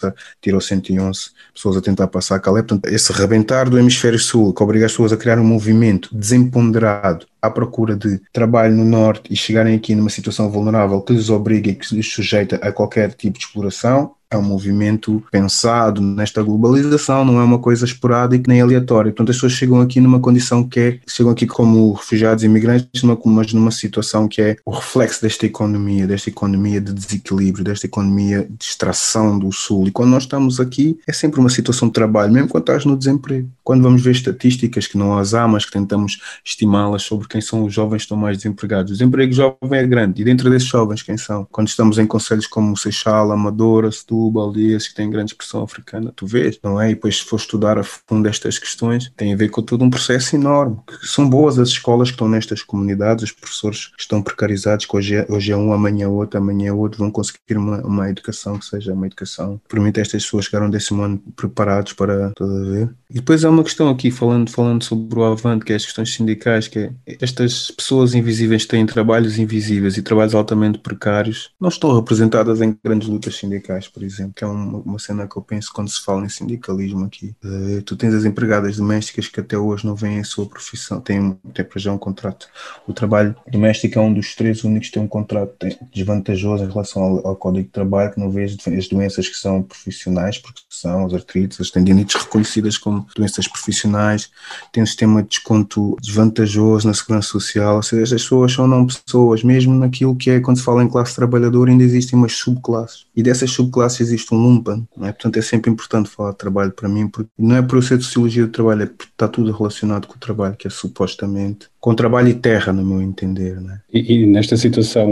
tirou 0.42 0.60
111 0.60 1.30
pessoas 1.54 1.76
a 1.76 1.80
tentar 1.80 2.08
passar 2.08 2.34
a 2.34 2.40
Calais. 2.40 2.66
Portanto, 2.66 2.92
esse 2.92 3.12
rebentar 3.12 3.70
do 3.70 3.78
hemisfério 3.78 4.18
sul, 4.18 4.52
que 4.52 4.62
obriga 4.62 4.86
as 4.86 4.92
pessoas 4.92 5.12
a 5.12 5.16
criar 5.16 5.38
um 5.38 5.44
movimento 5.44 6.08
desempoderado 6.12 7.24
à 7.40 7.48
procura 7.48 7.94
de 7.94 8.20
trabalho 8.32 8.74
no 8.74 8.84
norte 8.84 9.32
e 9.32 9.36
chegarem 9.36 9.76
aqui 9.76 9.94
numa 9.94 10.10
situação 10.10 10.50
vulnerável 10.50 11.00
que 11.00 11.12
lhes 11.12 11.30
obriga 11.30 11.70
e 11.70 11.74
que 11.74 11.94
lhes 11.94 12.12
sujeita 12.12 12.56
a 12.56 12.72
qualquer 12.72 13.12
tipo 13.12 13.38
de 13.38 13.44
exploração, 13.44 14.15
É 14.28 14.36
um 14.36 14.42
movimento 14.42 15.22
pensado 15.30 16.00
nesta 16.00 16.42
globalização, 16.42 17.24
não 17.24 17.38
é 17.40 17.44
uma 17.44 17.60
coisa 17.60 17.84
esporádica 17.84 18.50
nem 18.50 18.60
aleatória. 18.60 19.12
Portanto, 19.12 19.30
as 19.30 19.36
pessoas 19.36 19.52
chegam 19.52 19.80
aqui 19.80 20.00
numa 20.00 20.18
condição 20.18 20.66
que 20.66 20.80
é, 20.80 20.98
chegam 21.08 21.30
aqui 21.30 21.46
como 21.46 21.92
refugiados 21.92 22.42
e 22.42 22.46
imigrantes, 22.46 23.02
mas 23.02 23.52
numa 23.52 23.70
situação 23.70 24.26
que 24.26 24.42
é 24.42 24.56
o 24.64 24.72
reflexo 24.72 25.22
desta 25.22 25.46
economia, 25.46 26.08
desta 26.08 26.28
economia 26.28 26.80
de 26.80 26.92
desequilíbrio, 26.92 27.64
desta 27.64 27.86
economia 27.86 28.48
de 28.50 28.64
extração 28.64 29.38
do 29.38 29.52
Sul. 29.52 29.86
E 29.86 29.90
quando 29.92 30.10
nós 30.10 30.24
estamos 30.24 30.58
aqui, 30.58 30.98
é 31.06 31.12
sempre 31.12 31.38
uma 31.38 31.48
situação 31.48 31.86
de 31.86 31.94
trabalho, 31.94 32.32
mesmo 32.32 32.48
quando 32.48 32.64
estás 32.64 32.84
no 32.84 32.96
desemprego. 32.96 33.48
Quando 33.62 33.82
vamos 33.82 34.02
ver 34.02 34.10
estatísticas, 34.10 34.88
que 34.88 34.98
não 34.98 35.16
as 35.16 35.34
há, 35.34 35.46
mas 35.46 35.64
que 35.64 35.72
tentamos 35.72 36.18
estimá-las 36.44 37.02
sobre 37.02 37.28
quem 37.28 37.40
são 37.40 37.64
os 37.64 37.72
jovens 37.72 37.98
que 37.98 38.04
estão 38.06 38.16
mais 38.16 38.38
desempregados. 38.38 38.90
O 38.90 38.94
desemprego 38.94 39.32
jovem 39.32 39.78
é 39.78 39.86
grande, 39.86 40.20
e 40.20 40.24
dentro 40.24 40.50
desses 40.50 40.68
jovens, 40.68 41.02
quem 41.02 41.16
são? 41.16 41.46
Quando 41.50 41.68
estamos 41.68 41.96
em 41.98 42.06
conselhos 42.06 42.46
como 42.46 42.76
Seixal, 42.76 43.30
Amadora, 43.30 43.90
Setúbal, 43.92 44.16
esses 44.56 44.88
que 44.88 44.94
têm 44.94 45.10
grande 45.10 45.32
expressão 45.32 45.62
africana, 45.62 46.12
tu 46.14 46.26
vês, 46.26 46.58
não 46.62 46.80
é? 46.80 46.90
E 46.90 46.94
depois, 46.94 47.18
se 47.18 47.24
for 47.24 47.36
estudar 47.36 47.78
a 47.78 47.82
fundo 47.82 48.28
estas 48.28 48.58
questões, 48.58 49.10
tem 49.16 49.32
a 49.32 49.36
ver 49.36 49.50
com 49.50 49.62
todo 49.62 49.84
um 49.84 49.90
processo 49.90 50.36
enorme. 50.36 50.78
São 51.02 51.28
boas 51.28 51.58
as 51.58 51.68
escolas 51.68 52.08
que 52.08 52.14
estão 52.14 52.28
nestas 52.28 52.62
comunidades, 52.62 53.24
os 53.24 53.32
professores 53.32 53.90
estão 53.98 54.22
precarizados, 54.22 54.86
que 54.86 54.96
hoje 54.96 55.16
é, 55.16 55.26
hoje 55.28 55.52
é 55.52 55.56
um, 55.56 55.72
amanhã 55.72 56.06
é 56.06 56.08
outro, 56.08 56.38
amanhã 56.38 56.68
é 56.68 56.72
outro, 56.72 56.98
vão 56.98 57.10
conseguir 57.10 57.56
uma, 57.56 57.80
uma 57.80 58.10
educação 58.10 58.58
que 58.58 58.64
seja 58.64 58.92
uma 58.92 59.06
educação 59.06 59.58
que 59.58 59.68
permita 59.68 60.00
estas 60.00 60.24
pessoas 60.24 60.46
chegaram 60.46 60.70
desse 60.70 60.94
ano 60.94 61.18
preparados 61.34 61.92
para, 61.92 62.32
tudo 62.34 62.56
a 62.56 62.70
ver? 62.70 62.90
E 63.10 63.14
depois 63.14 63.44
há 63.44 63.50
uma 63.50 63.62
questão 63.62 63.88
aqui, 63.88 64.10
falando, 64.10 64.50
falando 64.50 64.82
sobre 64.82 65.18
o 65.18 65.24
Avante, 65.24 65.64
que 65.64 65.72
é 65.72 65.76
as 65.76 65.84
questões 65.84 66.12
sindicais, 66.12 66.68
que 66.68 66.78
é 66.78 66.92
estas 67.06 67.70
pessoas 67.70 68.14
invisíveis 68.14 68.66
têm 68.66 68.84
trabalhos 68.86 69.38
invisíveis 69.38 69.96
e 69.96 70.02
trabalhos 70.02 70.34
altamente 70.34 70.78
precários, 70.78 71.50
não 71.60 71.68
estão 71.68 71.94
representadas 71.94 72.60
em 72.60 72.76
grandes 72.84 73.08
lutas 73.08 73.36
sindicais, 73.36 73.88
por 73.88 74.02
exemplo, 74.06 74.32
que 74.34 74.44
é 74.44 74.46
uma, 74.46 74.78
uma 74.78 74.98
cena 74.98 75.26
que 75.26 75.36
eu 75.36 75.42
penso 75.42 75.72
quando 75.72 75.90
se 75.90 76.02
fala 76.02 76.24
em 76.24 76.28
sindicalismo 76.28 77.04
aqui. 77.04 77.34
Uh, 77.44 77.82
tu 77.82 77.96
tens 77.96 78.14
as 78.14 78.24
empregadas 78.24 78.76
domésticas 78.76 79.28
que 79.28 79.40
até 79.40 79.58
hoje 79.58 79.86
não 79.86 79.94
vêm 79.94 80.20
a 80.20 80.24
sua 80.24 80.46
profissão, 80.46 81.00
têm, 81.00 81.36
têm 81.52 81.64
para 81.64 81.80
já 81.80 81.92
um 81.92 81.98
contrato. 81.98 82.48
O 82.86 82.92
trabalho 82.92 83.34
doméstico 83.50 83.98
é 83.98 84.02
um 84.02 84.12
dos 84.12 84.34
três 84.34 84.64
únicos 84.64 84.88
que 84.88 84.94
tem 84.94 85.02
um 85.02 85.08
contrato 85.08 85.54
desvantajoso 85.92 86.64
em 86.64 86.68
relação 86.68 87.02
ao, 87.02 87.26
ao 87.28 87.36
Código 87.36 87.64
de 87.64 87.72
Trabalho, 87.72 88.12
que 88.12 88.20
não 88.20 88.30
vê 88.30 88.44
as 88.44 88.88
doenças 88.88 89.28
que 89.28 89.36
são 89.36 89.62
profissionais, 89.62 90.38
porque 90.38 90.60
são 90.68 91.06
as 91.06 91.14
artrites, 91.14 91.60
as 91.60 91.70
tendinites 91.70 92.22
reconhecidas 92.22 92.78
como 92.78 93.06
doenças 93.16 93.48
profissionais, 93.48 94.30
tem 94.72 94.82
um 94.82 94.86
sistema 94.86 95.22
de 95.22 95.28
desconto 95.28 95.96
desvantajoso 96.00 96.86
na 96.86 96.94
segurança 96.94 97.28
social, 97.28 97.76
ou 97.76 97.82
seja, 97.82 98.16
as 98.16 98.22
pessoas 98.22 98.52
são 98.52 98.66
não 98.66 98.86
pessoas, 98.86 99.42
mesmo 99.42 99.74
naquilo 99.74 100.16
que 100.16 100.30
é 100.30 100.40
quando 100.40 100.58
se 100.58 100.62
fala 100.62 100.82
em 100.82 100.88
classe 100.88 101.14
trabalhadora, 101.14 101.70
ainda 101.70 101.84
existem 101.84 102.18
umas 102.18 102.32
subclasses, 102.32 103.06
e 103.14 103.22
dessas 103.22 103.50
subclasses 103.50 103.95
existe 104.02 104.34
um 104.34 104.38
lumpen, 104.38 104.86
é? 105.02 105.12
portanto 105.12 105.38
é 105.38 105.42
sempre 105.42 105.70
importante 105.70 106.08
falar 106.08 106.32
de 106.32 106.38
trabalho 106.38 106.72
para 106.72 106.88
mim, 106.88 107.08
porque 107.08 107.30
não 107.38 107.56
é 107.56 107.62
por 107.62 107.76
eu 107.76 107.82
ser 107.82 107.98
de 107.98 108.04
sociologia 108.04 108.46
do 108.46 108.52
trabalho, 108.52 108.82
é 108.82 108.86
porque 108.86 109.04
está 109.04 109.28
tudo 109.28 109.52
relacionado 109.52 110.06
com 110.06 110.14
o 110.14 110.20
trabalho, 110.20 110.56
que 110.56 110.66
é 110.66 110.70
supostamente 110.70 111.68
com 111.80 111.94
trabalho 111.94 112.28
e 112.28 112.34
terra, 112.34 112.72
no 112.72 112.84
meu 112.84 113.00
entender. 113.00 113.60
Né? 113.60 113.80
E, 113.92 114.14
e, 114.14 114.26
nesta 114.26 114.56
situação 114.56 115.08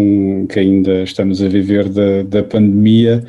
que 0.49 0.59
ainda 0.59 1.03
estamos 1.05 1.41
a 1.41 1.49
viver 1.49 1.89
da, 1.89 2.25
da 2.25 2.43
pandemia, 2.43 3.25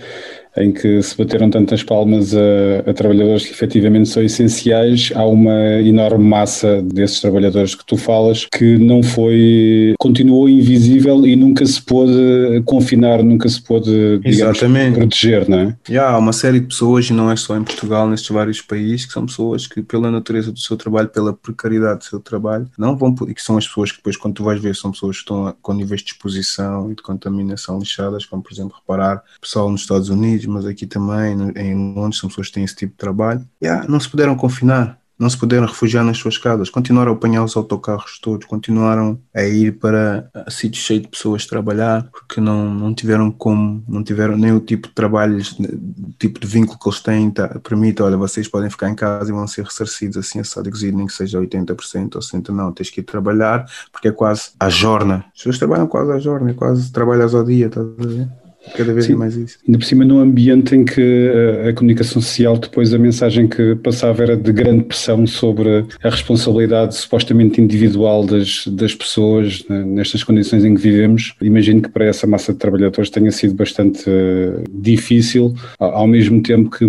em 0.57 0.71
que 0.71 1.01
se 1.01 1.17
bateram 1.17 1.49
tantas 1.49 1.83
palmas 1.83 2.33
a, 2.35 2.89
a, 2.89 2.93
trabalhadores 2.93 3.45
que 3.45 3.51
efetivamente 3.51 4.09
são 4.09 4.23
essenciais, 4.23 5.11
há 5.13 5.25
uma 5.25 5.81
enorme 5.81 6.23
massa 6.23 6.81
desses 6.81 7.19
trabalhadores 7.19 7.75
que 7.75 7.85
tu 7.85 7.97
falas 7.97 8.45
que 8.45 8.77
não 8.77 9.03
foi, 9.03 9.93
continuou 9.99 10.47
invisível 10.47 11.25
e 11.25 11.35
nunca 11.35 11.65
se 11.65 11.81
pôde 11.81 12.61
confinar, 12.65 13.23
nunca 13.23 13.49
se 13.49 13.61
pôde, 13.61 14.19
digamos, 14.19 14.59
proteger, 14.93 15.49
não 15.49 15.59
é? 15.59 15.75
Já, 15.89 16.09
há 16.09 16.17
uma 16.17 16.33
série 16.33 16.59
de 16.59 16.67
pessoas, 16.67 17.09
e 17.09 17.13
não 17.13 17.29
é 17.29 17.35
só 17.35 17.57
em 17.57 17.63
Portugal, 17.63 18.07
nestes 18.07 18.29
vários 18.29 18.61
países, 18.61 19.05
que 19.05 19.13
são 19.13 19.25
pessoas 19.25 19.67
que, 19.67 19.81
pela 19.81 20.09
natureza 20.09 20.51
do 20.51 20.59
seu 20.59 20.77
trabalho, 20.77 21.09
pela 21.09 21.33
precariedade 21.33 21.99
do 21.99 22.05
seu 22.05 22.19
trabalho, 22.19 22.67
não 22.77 22.95
vão, 22.95 23.13
e 23.27 23.33
que 23.33 23.41
são 23.41 23.57
as 23.57 23.67
pessoas 23.67 23.91
que 23.91 23.97
depois, 23.97 24.17
quando 24.17 24.35
tu 24.35 24.43
vais 24.43 24.61
ver, 24.61 24.75
são 24.75 24.91
pessoas 24.91 25.17
que 25.17 25.23
estão 25.23 25.53
com 25.61 25.73
níveis 25.73 26.01
de 26.01 26.11
exposição 26.11 26.91
e 26.91 26.95
de 26.95 27.01
contaminação 27.01 27.79
lixadas, 27.79 28.25
como, 28.25 28.41
por 28.41 28.53
exemplo, 28.53 28.75
reparar, 28.79 29.23
pessoal 29.41 29.69
nos 29.69 29.81
Estados 29.81 30.09
Unidos, 30.09 30.44
mas 30.47 30.65
aqui 30.65 30.85
também, 30.85 31.35
em 31.55 31.93
Londres, 31.93 32.19
são 32.19 32.29
pessoas 32.29 32.47
que 32.47 32.53
têm 32.53 32.63
esse 32.63 32.75
tipo 32.75 32.93
de 32.93 32.97
trabalho, 32.97 33.45
yeah, 33.61 33.85
não 33.87 33.99
se 33.99 34.09
puderam 34.09 34.35
confinar, 34.35 34.99
não 35.17 35.29
se 35.29 35.37
puderam 35.37 35.65
refugiar 35.65 36.03
nas 36.03 36.17
suas 36.17 36.37
casas, 36.37 36.69
continuaram 36.69 37.13
a 37.13 37.15
apanhar 37.15 37.43
os 37.43 37.55
autocarros 37.55 38.19
todos, 38.19 38.45
continuaram 38.45 39.17
a 39.33 39.43
ir 39.43 39.79
para 39.79 40.29
sítios 40.49 40.83
cheios 40.83 41.03
de 41.03 41.07
pessoas 41.07 41.45
trabalhar, 41.45 42.07
porque 42.11 42.41
não, 42.41 42.73
não 42.73 42.93
tiveram 42.93 43.31
como, 43.31 43.83
não 43.87 44.03
tiveram 44.03 44.37
nem 44.37 44.51
o 44.51 44.59
tipo 44.59 44.89
de 44.89 44.93
trabalhos, 44.93 45.57
o 45.57 46.13
tipo 46.19 46.39
de 46.39 46.47
vínculo 46.47 46.77
que 46.77 46.89
eles 46.89 46.99
têm, 46.99 47.31
tá, 47.31 47.47
permite, 47.59 48.01
olha, 48.01 48.17
vocês 48.17 48.47
podem 48.47 48.69
ficar 48.69 48.89
em 48.89 48.95
casa 48.95 49.29
e 49.29 49.33
vão 49.33 49.47
ser 49.47 49.63
ressarcidos 49.63 50.17
assim, 50.17 50.39
assado 50.39 50.69
cozido, 50.69 50.97
nem 50.97 51.07
que 51.07 51.13
seja 51.13 51.39
80% 51.39 52.15
ou 52.15 52.21
60%, 52.21 52.49
não, 52.49 52.73
tens 52.73 52.89
que 52.89 52.99
ir 52.99 53.03
trabalhar, 53.03 53.65
porque 53.91 54.09
é 54.09 54.11
quase 54.11 54.51
a 54.59 54.69
jorna. 54.69 55.25
As 55.27 55.37
pessoas 55.37 55.57
trabalham 55.57 55.87
quase 55.87 56.11
a 56.11 56.19
jorna, 56.19 56.51
é 56.51 56.53
quase 56.53 56.91
trabalhas 56.91 57.33
ao 57.33 57.43
dia, 57.43 57.67
estás 57.67 57.87
a 57.87 58.05
ver? 58.05 58.44
Cada 58.73 58.93
vez 58.93 59.05
Sim. 59.05 59.13
é 59.13 59.15
mais 59.15 59.35
isso. 59.35 59.57
Ainda 59.67 59.77
por 59.77 59.85
cima, 59.85 60.05
num 60.05 60.19
ambiente 60.19 60.75
em 60.75 60.83
que 60.83 61.31
a, 61.65 61.69
a, 61.69 61.73
comunicação 61.73 62.21
social, 62.21 62.57
depois 62.57 62.93
a 62.93 62.97
mensagem 62.97 63.47
que 63.47 63.75
passava 63.75 64.23
era 64.23 64.37
de 64.37 64.51
grande 64.51 64.83
pressão 64.83 65.25
sobre 65.27 65.85
a 66.03 66.09
responsabilidade 66.09 66.95
supostamente 66.95 67.61
individual 67.61 68.25
das, 68.25 68.67
das 68.67 68.93
pessoas 68.93 69.63
né, 69.69 69.83
nestas 69.85 70.23
condições 70.23 70.65
em 70.65 70.75
que 70.75 70.81
vivemos. 70.81 71.33
Imagino 71.41 71.81
que 71.81 71.89
para 71.89 72.05
essa 72.05 72.25
massa 72.25 72.53
de 72.53 72.59
trabalhadores 72.59 73.09
tenha 73.09 73.31
sido 73.31 73.53
bastante 73.53 74.09
uh, 74.09 74.63
difícil, 74.73 75.53
ao 75.79 76.07
mesmo 76.07 76.41
tempo 76.41 76.69
que 76.69 76.85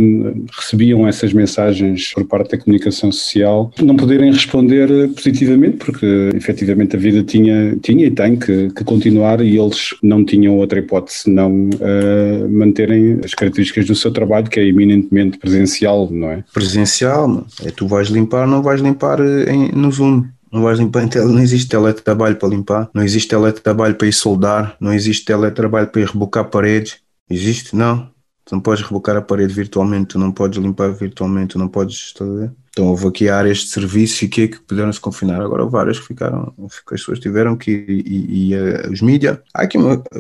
recebiam 0.57 1.07
essas 1.07 1.33
mensagens 1.33 2.13
por 2.15 2.25
parte 2.25 2.53
da 2.53 2.59
comunicação 2.59 3.13
social, 3.13 3.73
não 3.83 3.97
poderem 3.97 4.33
responder 4.33 4.89
positivamente, 5.11 5.77
porque 5.79 6.31
efetivamente 6.35 6.97
a 6.97 6.99
vida 6.99 7.23
tinha, 7.23 7.77
tinha 7.83 8.07
e 8.07 8.11
tem 8.11 8.37
que, 8.37 8.71
que 8.71 8.85
continuar 8.85 9.41
e 9.41 9.59
eles 9.59 9.95
não 10.03 10.25
tinham 10.25 10.57
outra 10.57 10.79
hipótese 10.79 11.19
senão 11.19 11.66
uh, 11.75 12.49
manterem 12.49 13.21
as 13.25 13.35
características 13.35 13.87
do 13.87 13.95
seu 13.95 14.13
trabalho, 14.13 14.49
que 14.49 14.61
é 14.61 14.65
eminentemente 14.65 15.39
presencial, 15.39 16.09
não 16.11 16.31
é? 16.31 16.45
Presencial, 16.53 17.47
é 17.65 17.71
tu 17.71 17.87
vais 17.87 18.09
limpar, 18.09 18.47
não 18.47 18.63
vais 18.63 18.81
limpar 18.81 19.21
eh, 19.21 19.53
em, 19.53 19.73
no 19.73 19.91
Zoom. 19.91 20.25
Não 20.53 20.63
vais 20.63 20.79
limpar, 20.79 21.07
não 21.15 21.41
existe 21.41 21.69
teletrabalho 21.69 22.37
para 22.37 22.49
limpar, 22.49 22.89
não 22.95 23.03
existe 23.03 23.29
teletrabalho 23.29 23.97
para 23.97 24.07
ir 24.07 24.13
soldar, 24.13 24.77
não 24.81 24.93
existe 24.93 25.25
teletrabalho 25.25 25.89
para 25.89 26.01
ir 26.01 26.07
rebocar 26.07 26.49
paredes. 26.49 26.99
Existe? 27.29 27.75
Não. 27.75 28.09
Tu 28.45 28.55
não 28.55 28.61
podes 28.61 28.85
rebocar 28.85 29.17
a 29.17 29.23
parede 29.23 29.53
virtualmente, 29.53 30.11
tu 30.11 30.19
não 30.21 30.31
podes 30.31 30.59
limpar 30.59 30.93
virtualmente, 30.93 31.55
tu 31.55 31.59
não 31.59 31.69
podes. 31.69 31.97
Estás 31.97 32.31
a 32.31 32.35
ver? 32.35 32.53
Então 32.77 32.89
houve 32.89 33.07
aqui 33.07 33.31
áreas 33.31 33.61
de 33.61 33.69
serviço 33.69 34.27
e 34.27 34.29
que, 34.29 34.43
é 34.43 34.49
que 34.49 34.61
puderam 34.61 34.93
se 34.93 35.01
confinar. 35.01 35.41
Agora 35.41 35.65
várias 35.65 35.99
que 35.99 36.09
ficaram, 36.09 36.53
que 36.87 36.95
as 36.95 37.01
pessoas 37.01 37.19
tiveram 37.19 37.57
que 37.57 37.71
e, 37.71 38.03
e, 38.07 38.51
e 38.51 38.55
uh, 38.55 38.93
os 38.93 39.01
mídias. 39.01 39.39
Aqui 39.55 39.79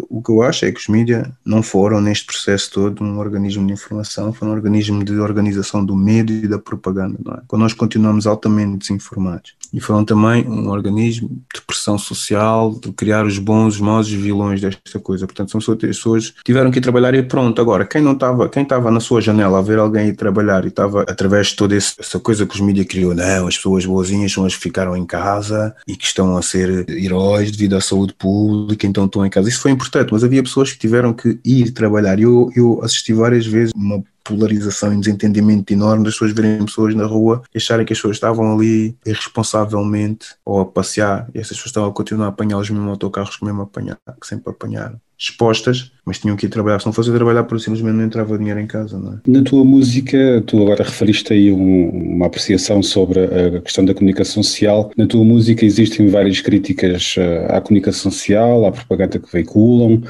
o 0.09 0.23
que 0.23 0.31
eu 0.31 0.41
acho 0.41 0.65
é 0.65 0.73
que 0.73 0.81
os 0.81 0.89
mídias 0.89 1.29
não 1.45 1.63
foram 1.63 2.01
neste 2.01 2.25
processo 2.25 2.71
todo 2.73 3.05
um 3.05 3.19
organismo 3.19 3.67
de 3.67 3.75
informação, 3.75 4.33
foram 4.33 4.53
um 4.53 4.55
organismo 4.55 5.05
de 5.05 5.13
organização 5.19 5.85
do 5.85 5.95
medo 5.95 6.33
e 6.33 6.49
da 6.49 6.59
propaganda. 6.59 7.19
Não 7.23 7.35
é? 7.35 7.41
Quando 7.47 7.61
nós 7.61 7.75
continuamos 7.75 8.27
altamente 8.27 8.79
desinformados 8.79 9.55
e 9.71 9.79
foram 9.79 10.03
também 10.03 10.49
um 10.49 10.71
organismo 10.71 11.29
de 11.55 11.61
pressão 11.61 11.99
social, 11.99 12.73
de 12.73 12.91
criar 12.93 13.27
os 13.27 13.39
bons, 13.39 13.75
os 13.75 13.81
maus 13.83 14.07
os 14.07 14.15
vilões 14.15 14.63
desta 14.63 14.99
coisa. 14.99 15.27
Portanto, 15.27 15.51
são 15.51 15.77
pessoas 15.77 16.31
que 16.31 16.45
tiveram 16.45 16.71
que 16.71 16.79
ir 16.79 16.83
trabalhar 16.83 17.15
e 17.15 17.23
pronto. 17.23 17.61
Agora, 17.61 17.85
quem 17.85 18.01
não 18.01 18.13
estava, 18.13 18.49
quem 18.49 18.63
estava 18.63 18.91
na 18.91 19.01
sua 19.01 19.21
janela 19.21 19.59
a 19.59 19.63
ver 19.63 19.79
alguém 19.79 20.09
ir 20.09 20.17
trabalhar 20.17 20.65
e 20.65 20.69
estava 20.69 21.03
através 21.03 21.49
de 21.49 21.57
toda 21.57 21.77
essa 21.77 22.19
coisa 22.19 22.46
que 22.47 22.55
os 22.55 22.61
mídias 22.61 22.87
criou, 22.87 23.15
não, 23.15 23.47
as 23.47 23.57
pessoas 23.57 23.85
boazinhas 23.85 24.33
são 24.33 24.45
as 24.45 24.55
que 24.55 24.63
ficaram 24.63 24.97
em 24.97 25.05
casa 25.05 25.75
e 25.87 25.97
que 25.97 26.05
estão 26.05 26.37
a 26.37 26.43
ser 26.43 26.89
heróis 26.89 27.51
devido 27.51 27.77
à 27.77 27.81
saúde 27.81 28.15
pública, 28.15 28.87
então 28.87 29.07
estão 29.07 29.25
em 29.25 29.31
casa. 29.31 29.49
Isso 29.49 29.61
foi 29.61 29.71
importante, 29.71 30.13
mas 30.13 30.25
havia 30.25 30.43
pessoas 30.43 30.73
que 30.73 30.79
tiveram 30.79 31.13
que 31.13 31.39
ir 31.45 31.71
trabalhar. 31.73 32.19
Eu, 32.19 32.51
eu 32.55 32.81
assisti 32.83 33.13
várias 33.13 33.47
vezes 33.47 33.73
uma 33.75 34.03
polarização 34.25 34.93
e 34.93 34.99
desentendimento 34.99 35.73
enorme 35.73 36.05
das 36.05 36.15
pessoas 36.15 36.33
verem 36.33 36.65
pessoas 36.65 36.95
na 36.95 37.07
rua 37.07 37.43
e 37.55 37.59
acharem 37.59 37.87
que 37.87 37.93
as 37.93 37.99
pessoas 37.99 38.17
estavam 38.17 38.55
ali 38.55 38.97
irresponsavelmente 39.07 40.35
ou 40.45 40.61
a 40.61 40.67
passear 40.67 41.29
e 41.33 41.39
essas 41.39 41.57
pessoas 41.57 41.67
estavam 41.67 41.91
a 41.91 41.93
continuar 41.93 42.27
a 42.27 42.29
apanhar 42.31 42.59
os 42.59 42.69
mesmos 42.69 42.91
autocarros 42.91 43.37
que 43.37 43.45
mesmo 43.45 43.63
apanhar, 43.63 43.99
que 44.21 44.27
sempre 44.27 44.51
apanharam 44.51 45.01
expostas, 45.19 45.93
mas 46.07 46.21
tinham 46.21 46.37
que 46.37 46.47
ir 46.47 46.49
trabalhar. 46.49 46.79
Se 46.79 46.87
não 46.87 46.93
fosse 46.93 47.13
trabalhar, 47.13 47.43
por 47.43 47.61
simplesmente 47.61 47.97
não 47.97 48.05
entrava 48.05 48.39
dinheiro 48.39 48.61
em 48.61 48.67
casa. 48.67 48.97
Não 48.97 49.15
é? 49.15 49.17
Na 49.27 49.43
tua 49.43 49.65
música, 49.65 50.43
tu 50.47 50.63
agora 50.63 50.85
referiste 50.85 51.33
aí 51.33 51.51
um, 51.51 51.89
uma 51.89 52.27
apreciação 52.27 52.81
sobre 52.81 53.25
a 53.25 53.61
questão 53.61 53.85
da 53.85 53.93
comunicação 53.93 54.41
social. 54.43 54.93
Na 54.97 55.07
tua 55.07 55.25
música 55.25 55.65
existem 55.65 56.07
várias 56.07 56.41
críticas 56.41 57.17
eh, 57.19 57.47
à 57.51 57.61
comunicação 57.61 58.13
social, 58.13 58.67
à 58.67 58.71
propaganda 58.71 59.19
que 59.19 59.33
veiculam, 59.33 60.01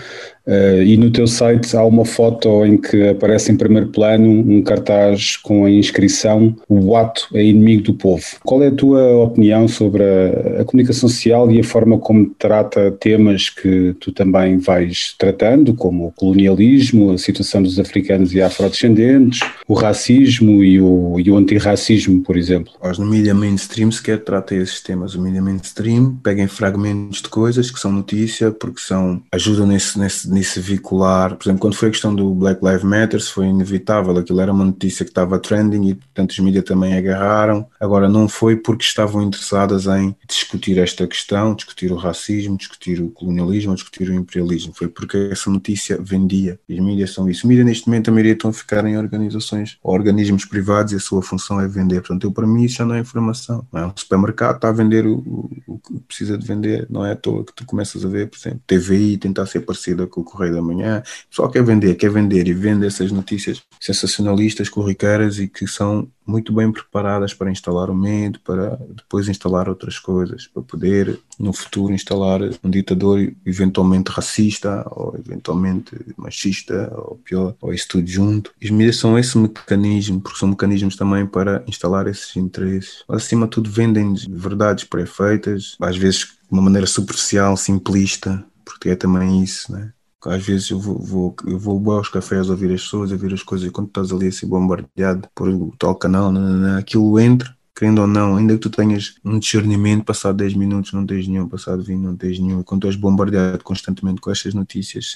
Uh, 0.47 0.81
e 0.81 0.97
no 0.97 1.11
teu 1.11 1.27
site 1.27 1.77
há 1.77 1.85
uma 1.85 2.05
foto 2.05 2.65
em 2.65 2.77
que 2.77 3.09
aparece 3.09 3.51
em 3.51 3.57
primeiro 3.57 3.89
plano 3.89 4.31
um 4.31 4.63
cartaz 4.63 5.37
com 5.37 5.65
a 5.65 5.71
inscrição 5.71 6.55
O 6.69 6.95
ato 6.95 7.27
é 7.35 7.43
inimigo 7.43 7.83
do 7.83 7.95
povo. 7.95 8.25
Qual 8.45 8.63
é 8.63 8.69
a 8.69 8.75
tua 8.75 9.25
opinião 9.25 9.67
sobre 9.67 10.05
a, 10.05 10.61
a 10.61 10.65
comunicação 10.65 11.09
social 11.09 11.51
e 11.51 11.59
a 11.59 11.65
forma 11.65 11.99
como 11.99 12.31
trata 12.39 12.93
temas 12.93 13.51
que 13.51 13.97
tu 13.99 14.13
também 14.13 14.59
vais 14.59 15.17
tratando, 15.19 15.75
como 15.87 16.09
o 16.09 16.11
colonialismo, 16.11 17.13
a 17.13 17.19
situação 17.19 17.63
dos 17.63 17.79
africanos 17.79 18.35
e 18.35 18.43
afrodescendentes, 18.43 19.39
o 19.69 19.75
racismo 19.75 20.65
e 20.65 20.81
o, 20.81 21.21
e 21.21 21.31
o 21.31 21.37
antirracismo, 21.37 22.23
por 22.25 22.37
exemplo. 22.37 22.73
Nós 22.83 22.99
no 22.99 23.07
mídia 23.07 23.33
mainstream 23.33 23.93
sequer 23.93 24.25
trata 24.25 24.57
esses 24.57 24.81
temas. 24.81 25.15
O 25.15 25.23
mídia 25.23 25.41
mainstream 25.41 26.17
pega 26.17 26.49
fragmentos 26.49 27.23
de 27.23 27.29
coisas 27.29 27.71
que 27.71 27.79
são 27.79 27.93
notícia, 27.93 28.51
porque 28.51 28.81
são, 28.81 29.23
ajudam 29.31 29.65
nesse, 29.65 29.97
nesse, 29.97 30.29
nesse 30.29 30.59
veicular. 30.59 31.37
Por 31.37 31.45
exemplo, 31.45 31.61
quando 31.61 31.75
foi 31.75 31.87
a 31.87 31.93
questão 31.93 32.13
do 32.13 32.35
Black 32.35 32.65
Lives 32.65 32.83
Matter, 32.83 33.23
foi 33.23 33.47
inevitável, 33.47 34.17
aquilo 34.19 34.41
era 34.41 34.53
uma 34.53 34.65
notícia 34.65 35.05
que 35.05 35.13
estava 35.13 35.39
trending 35.39 35.91
e, 35.91 35.95
portanto, 35.95 36.33
os 36.33 36.39
mídias 36.41 36.65
também 36.65 36.95
agarraram. 36.95 37.65
Agora, 37.79 38.09
não 38.09 38.29
foi 38.29 38.57
porque 38.57 38.83
estavam 38.83 39.23
interessadas 39.23 39.87
em 39.87 40.17
discutir 40.29 40.79
esta 40.79 41.07
questão, 41.07 41.55
discutir 41.55 41.93
o 41.93 41.97
racismo, 41.97 42.59
discutir 42.59 43.01
o 43.01 43.09
colonialismo, 43.11 43.73
discutir 43.73 44.11
o 44.11 44.15
imperialismo. 44.15 44.73
Foi 44.75 44.89
porque 44.89 45.29
essa 45.31 45.49
notícia 45.49 45.76
vendia. 46.01 46.59
Os 46.69 46.79
mídias 46.79 47.13
são 47.13 47.29
isso. 47.29 47.41
Os 47.41 47.45
mídias, 47.45 47.67
neste 47.67 47.89
momento, 47.89 48.09
a 48.09 48.13
maioria 48.13 48.33
estão 48.33 48.51
a 48.51 48.53
ficar 48.53 48.85
em 48.87 48.97
organizações 48.97 49.79
ou 49.83 49.95
organismos 49.95 50.45
privados 50.45 50.93
e 50.93 50.97
a 50.97 51.01
sua 51.01 51.23
função 51.23 51.61
é 51.61 51.69
vender. 51.69 52.01
Portanto, 52.01 52.25
eu, 52.25 52.33
para 52.33 52.47
mim, 52.47 52.65
isso 52.65 52.77
já 52.77 52.85
não 52.85 52.95
é 52.95 53.01
informação. 53.01 53.67
Não 53.73 53.81
é? 53.81 53.87
Um 53.87 53.93
supermercado 53.97 54.57
está 54.57 54.69
a 54.69 54.73
vender 54.73 55.07
o, 55.07 55.51
o, 55.67 55.79
que 55.79 56.01
precisa 56.01 56.37
de 56.37 56.47
vender. 56.47 56.87
Não 56.91 57.05
é 57.05 57.13
à 57.13 57.17
toa 57.17 57.45
que 57.45 57.53
tu 57.53 57.65
começas 57.65 58.05
a 58.05 58.09
ver, 58.09 58.29
por 58.29 58.39
exemplo, 58.39 58.61
TVI 58.67 59.19
tentar 59.19 59.47
ser 59.47 59.61
parecida 59.61 60.07
com 60.07 60.21
o 60.21 60.25
Correio 60.25 60.55
da 60.55 60.63
Manhã. 60.63 61.03
O 61.27 61.31
pessoal 61.31 61.51
quer 61.51 61.63
vender, 61.63 61.95
quer 61.95 62.11
vender 62.11 62.49
e 62.49 62.53
vende 62.53 62.87
essas 62.87 63.13
notícias 63.13 63.63
sensacionalistas, 63.81 64.69
corriqueiras 64.69 65.39
e 65.39 65.49
que 65.49 65.67
são 65.67 66.09
muito 66.27 66.53
bem 66.53 66.71
preparadas 66.73 67.33
para 67.33 67.51
instalar 67.51 67.91
o 67.91 67.95
medo, 67.95 68.41
para 68.41 68.77
depois 68.91 69.29
instalar 69.29 69.69
outras 69.69 69.99
coisas, 69.99 70.47
para 70.47 70.63
poder 70.63 71.19
no 71.39 71.53
futuro 71.53 71.93
instalar 71.93 72.41
um 72.65 72.71
ditador 72.71 73.33
eventualmente 73.45 74.11
racista 74.11 74.87
ou 74.91 75.17
eventualmente 75.17 75.95
machista 76.17 76.93
ou 76.97 77.17
pior, 77.25 77.55
ou 77.61 77.73
isso 77.73 77.89
tudo 77.89 78.07
junto. 78.07 78.53
Os 78.63 78.71
mídias 78.71 78.97
são 78.97 79.19
esse 79.19 79.39
mecanismo, 79.39 80.21
porque 80.21 80.39
são 80.39 80.49
mecanismos 80.49 80.97
também 80.97 81.27
para 81.27 81.63
instalar 81.67 82.07
esses 82.07 82.37
interesses. 82.37 83.05
Acima 83.09 83.47
de 83.47 83.53
tudo 83.53 83.71
vendem 83.71 84.15
verdades 84.29 84.85
pré-feitas, 84.85 85.77
às 85.81 85.97
vezes 85.97 86.21
de 86.21 86.37
uma 86.51 86.63
maneira 86.63 86.87
superficial, 86.87 87.57
simplista, 87.57 88.45
porque 88.65 88.91
é 88.91 88.97
também 88.97 89.43
isso, 89.43 89.71
né? 89.73 89.93
Às 90.25 90.45
vezes 90.45 90.71
eu 90.71 90.81
vou, 90.81 90.99
vou, 91.01 91.37
eu 91.47 91.59
vou 91.59 91.93
aos 91.93 92.09
cafés 92.09 92.51
ouvir 92.51 92.73
as 92.73 92.83
pessoas, 92.83 93.13
ouvir 93.13 93.33
as 93.33 93.43
coisas, 93.43 93.69
e 93.69 93.71
quando 93.71 93.89
estás 93.89 94.13
ali 94.13 94.29
assim 94.29 94.49
bombardeado 94.49 95.29
por 95.35 95.49
tal 95.79 95.95
canal, 95.97 96.33
aquilo 96.79 97.19
entra 97.21 97.56
querendo 97.77 98.01
ou 98.01 98.07
não, 98.07 98.37
ainda 98.37 98.55
que 98.55 98.61
tu 98.61 98.71
tenhas 98.71 99.17
um 99.23 99.39
discernimento, 99.39 100.03
passado 100.03 100.39
10 100.39 100.55
minutos 100.55 100.95
não 100.95 101.05
tens 101.05 101.29
nenhum, 101.29 101.47
passado 101.47 101.83
20 101.83 102.01
não 102.01 102.17
tens 102.17 102.39
nenhum, 102.39 102.63
quando 102.63 102.81
tu 102.81 102.87
és 102.87 102.97
bombardeado 102.97 103.63
constantemente 103.63 104.19
com 104.19 104.31
estas 104.31 104.55
notícias 104.55 105.15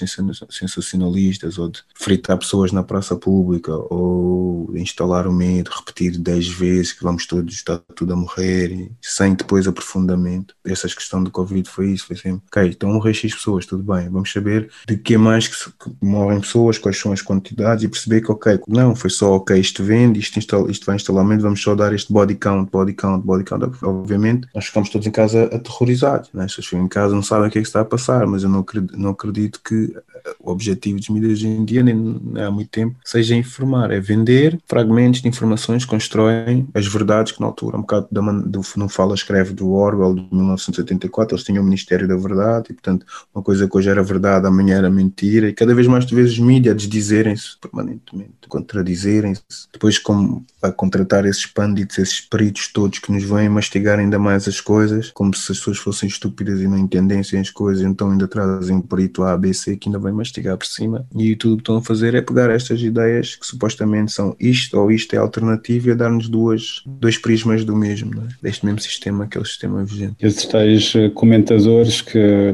sensacionalistas, 0.51 1.57
ou 1.57 1.69
de 1.69 1.81
fritar 1.95 2.37
pessoas 2.37 2.71
na 2.71 2.83
praça 2.83 3.15
pública, 3.15 3.75
ou 3.75 4.71
instalar 4.77 5.27
o 5.27 5.33
medo, 5.33 5.71
repetir 5.75 6.19
10 6.19 6.47
vezes 6.49 6.93
que 6.93 7.03
vamos 7.03 7.25
todos 7.25 7.51
estar 7.51 7.79
tudo 7.95 8.13
a 8.13 8.15
morrer, 8.15 8.71
e 8.71 8.91
sem 9.01 9.33
depois 9.33 9.67
aprofundamento. 9.67 10.55
Essa 10.63 10.87
questão 10.87 11.23
do 11.23 11.31
Covid 11.31 11.67
foi 11.67 11.91
isso, 11.91 12.05
foi 12.05 12.15
sempre, 12.15 12.43
ok, 12.45 12.69
estão 12.69 12.91
a 12.91 12.93
morrer 12.93 13.15
X 13.15 13.33
pessoas, 13.33 13.65
tudo 13.65 13.81
bem, 13.81 14.07
vamos 14.07 14.31
saber 14.31 14.69
de 14.87 14.97
que 14.97 15.17
mais 15.17 15.47
que, 15.47 15.71
que 15.71 15.91
morrem 15.99 16.39
pessoas, 16.39 16.77
quais 16.77 16.99
são 16.99 17.11
as 17.11 17.23
quantidades, 17.23 17.83
e 17.83 17.87
perceber 17.87 18.21
que, 18.21 18.31
ok, 18.31 18.59
não, 18.67 18.95
foi 18.95 19.09
só, 19.09 19.33
ok, 19.33 19.59
isto 19.59 19.83
vende, 19.83 20.19
isto, 20.19 20.37
instala, 20.37 20.69
isto 20.69 20.85
vai 20.85 20.95
instalar 20.95 21.25
medo, 21.25 21.41
vamos 21.41 21.59
só 21.59 21.73
dar 21.73 21.91
este 21.91 22.13
body 22.13 22.35
count 22.35 22.50
count, 22.51 22.71
body 22.71 22.93
count, 22.93 23.25
body 23.25 23.43
count. 23.43 23.63
Obviamente, 23.83 24.47
nós 24.53 24.65
ficamos 24.65 24.89
todos 24.89 25.07
em 25.07 25.11
casa 25.11 25.43
aterrorizados. 25.45 26.29
Né? 26.33 26.45
As 26.45 26.51
pessoas 26.51 26.67
ficam 26.67 26.85
em 26.85 26.87
casa 26.87 27.15
não 27.15 27.23
sabem 27.23 27.47
o 27.47 27.51
que 27.51 27.59
é 27.59 27.61
que 27.61 27.67
está 27.67 27.81
a 27.81 27.85
passar, 27.85 28.27
mas 28.27 28.43
eu 28.43 28.49
não 28.49 28.59
acredito, 28.59 28.97
não 28.97 29.11
acredito 29.11 29.61
que 29.63 29.93
o 30.39 30.51
objetivo 30.51 30.99
dos 30.99 31.09
mídias 31.09 31.33
hoje 31.33 31.47
em 31.47 31.65
dia, 31.65 31.83
nem 31.83 32.21
há 32.37 32.51
muito 32.51 32.69
tempo, 32.69 32.95
seja 33.03 33.35
informar, 33.35 33.91
é 33.91 33.99
vender 33.99 34.59
fragmentos 34.67 35.21
de 35.21 35.27
informações 35.27 35.83
que 35.83 35.89
constroem 35.89 36.67
as 36.73 36.85
verdades 36.85 37.31
que 37.31 37.41
na 37.41 37.47
altura, 37.47 37.77
um 37.77 37.81
bocado 37.81 38.07
da, 38.11 38.21
do, 38.21 38.61
não 38.77 38.87
fala, 38.87 39.15
escreve 39.15 39.53
do 39.53 39.71
Orwell 39.71 40.15
de 40.15 40.27
1984, 40.31 41.35
eles 41.35 41.43
tinham 41.43 41.63
o 41.63 41.65
Ministério 41.65 42.07
da 42.07 42.15
Verdade 42.15 42.67
e, 42.69 42.73
portanto, 42.73 43.05
uma 43.33 43.43
coisa 43.43 43.67
que 43.67 43.77
hoje 43.77 43.89
era 43.89 44.03
verdade, 44.03 44.45
amanhã 44.45 44.77
era 44.77 44.89
mentira, 44.89 45.49
e 45.49 45.53
cada 45.53 45.73
vez 45.73 45.87
mais 45.87 46.05
tu 46.05 46.15
vês 46.15 46.31
os 46.31 46.39
mídias 46.39 46.75
desdizerem-se 46.75 47.57
permanentemente, 47.59 48.33
contradizerem-se, 48.47 49.41
depois 49.73 49.97
como 49.97 50.45
a 50.61 50.71
contratar 50.71 51.25
esses 51.25 51.45
pândits, 51.45 51.97
esses 51.97 52.21
peritos 52.21 52.67
todos 52.71 52.99
que 52.99 53.11
nos 53.11 53.23
vêm 53.23 53.49
mastigar 53.49 53.99
ainda 53.99 54.19
mais 54.19 54.47
as 54.47 54.61
coisas, 54.61 55.11
como 55.11 55.35
se 55.35 55.51
as 55.51 55.57
pessoas 55.57 55.77
fossem 55.77 56.07
estúpidas 56.07 56.61
e 56.61 56.67
não 56.67 56.77
entendessem 56.77 57.39
as 57.39 57.49
coisas, 57.49 57.83
então 57.83 58.11
ainda 58.11 58.27
trazem 58.27 58.77
um 58.77 58.81
perito 58.81 59.23
A, 59.23 59.37
B, 59.37 59.53
C 59.53 59.75
que 59.75 59.89
ainda 59.89 59.99
vai 59.99 60.11
mastigar 60.11 60.57
por 60.57 60.67
cima. 60.67 61.05
E 61.15 61.35
tudo 61.35 61.57
que 61.57 61.61
estão 61.61 61.77
a 61.77 61.81
fazer 61.81 62.13
é 62.13 62.21
pegar 62.21 62.49
estas 62.49 62.81
ideias 62.81 63.35
que 63.35 63.45
supostamente 63.45 64.11
são 64.11 64.35
isto 64.39 64.77
ou 64.77 64.91
isto 64.91 65.13
é 65.15 65.17
alternativo 65.17 65.89
e 65.89 65.91
a 65.91 65.95
dar-nos 65.95 66.29
duas, 66.29 66.83
dois 66.85 67.17
prismas 67.17 67.65
do 67.65 67.75
mesmo, 67.75 68.11
é? 68.21 68.27
deste 68.41 68.65
mesmo 68.65 68.79
sistema, 68.79 69.23
aquele 69.25 69.45
sistema 69.45 69.83
vigente. 69.83 70.15
Esses 70.21 70.45
tais 70.45 70.93
eh, 70.95 71.09
comentadores 71.09 72.01
que 72.01 72.53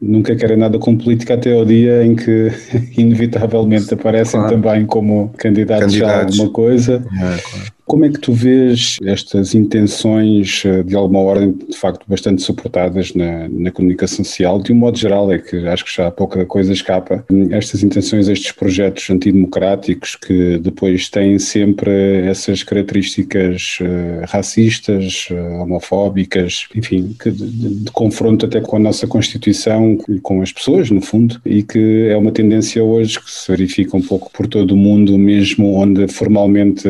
nunca 0.00 0.34
querem 0.36 0.56
nada 0.56 0.78
com 0.78 0.96
política 0.96 1.34
até 1.34 1.52
ao 1.52 1.64
dia 1.64 2.04
em 2.04 2.14
que 2.14 2.50
inevitavelmente 2.96 3.92
aparecem 3.92 4.40
claro. 4.40 4.54
também 4.54 4.86
como 4.86 5.32
candidatos, 5.36 5.86
candidatos. 5.86 6.38
a 6.38 6.42
alguma 6.42 6.52
coisa. 6.52 7.04
É, 7.20 7.47
claro. 7.50 7.77
Como 7.88 8.04
é 8.04 8.10
que 8.10 8.20
tu 8.20 8.34
vês 8.34 8.98
estas 9.02 9.54
intenções, 9.54 10.62
eh, 10.66 10.82
de 10.82 10.94
alguma 10.94 11.20
ordem, 11.20 11.52
de 11.52 11.74
facto, 11.74 12.04
bastante 12.06 12.42
suportadas 12.42 13.14
na, 13.14 13.48
na, 13.48 13.70
comunicação 13.70 14.22
social? 14.22 14.60
De 14.60 14.74
um 14.74 14.76
modo 14.76 14.98
geral, 14.98 15.32
é 15.32 15.38
que 15.38 15.66
acho 15.66 15.86
que 15.86 15.96
já 15.96 16.10
pouca 16.10 16.44
coisa 16.44 16.70
escapa. 16.70 17.24
Estas 17.50 17.82
intenções, 17.82 18.28
estes 18.28 18.52
projetos 18.52 19.08
antidemocráticos 19.08 20.16
que 20.16 20.58
depois 20.58 21.08
têm 21.08 21.38
sempre 21.38 21.90
essas 22.26 22.62
características 22.62 23.78
uh, 23.80 24.26
racistas, 24.26 25.28
uh, 25.30 25.62
homofóbicas, 25.62 26.66
enfim, 26.76 27.16
que 27.18 27.30
de, 27.30 27.46
de, 27.46 27.74
de, 27.84 27.90
confronto 27.90 28.44
até 28.44 28.60
com 28.60 28.76
a 28.76 28.80
nossa 28.80 29.06
Constituição 29.06 29.96
e 30.10 30.20
com 30.20 30.42
as 30.42 30.52
pessoas, 30.52 30.90
no 30.90 31.00
fundo, 31.00 31.40
e 31.42 31.62
que 31.62 32.08
é 32.10 32.16
uma 32.18 32.32
tendência 32.32 32.84
hoje 32.84 33.18
que 33.18 33.30
se 33.30 33.50
verifica 33.50 33.96
um 33.96 34.02
pouco 34.02 34.30
por 34.30 34.46
todo 34.46 34.72
o 34.72 34.76
mundo, 34.76 35.16
mesmo 35.16 35.72
onde 35.74 36.06
formalmente 36.06 36.86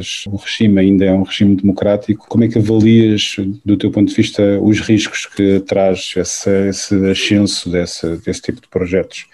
as 0.00 0.31
o 0.32 0.36
regime 0.36 0.80
ainda 0.80 1.04
é 1.04 1.12
um 1.12 1.22
regime 1.22 1.56
democrático. 1.56 2.26
Como 2.28 2.44
é 2.44 2.48
que 2.48 2.58
avalias, 2.58 3.36
do 3.64 3.76
teu 3.76 3.90
ponto 3.90 4.08
de 4.08 4.14
vista, 4.14 4.42
os 4.60 4.80
riscos 4.80 5.26
que 5.26 5.60
traz 5.60 6.14
esse, 6.16 6.68
esse 6.68 7.10
ascenso 7.10 7.70
desse, 7.70 8.16
desse 8.18 8.40
tipo 8.40 8.60
de 8.60 8.68
projetos? 8.68 9.26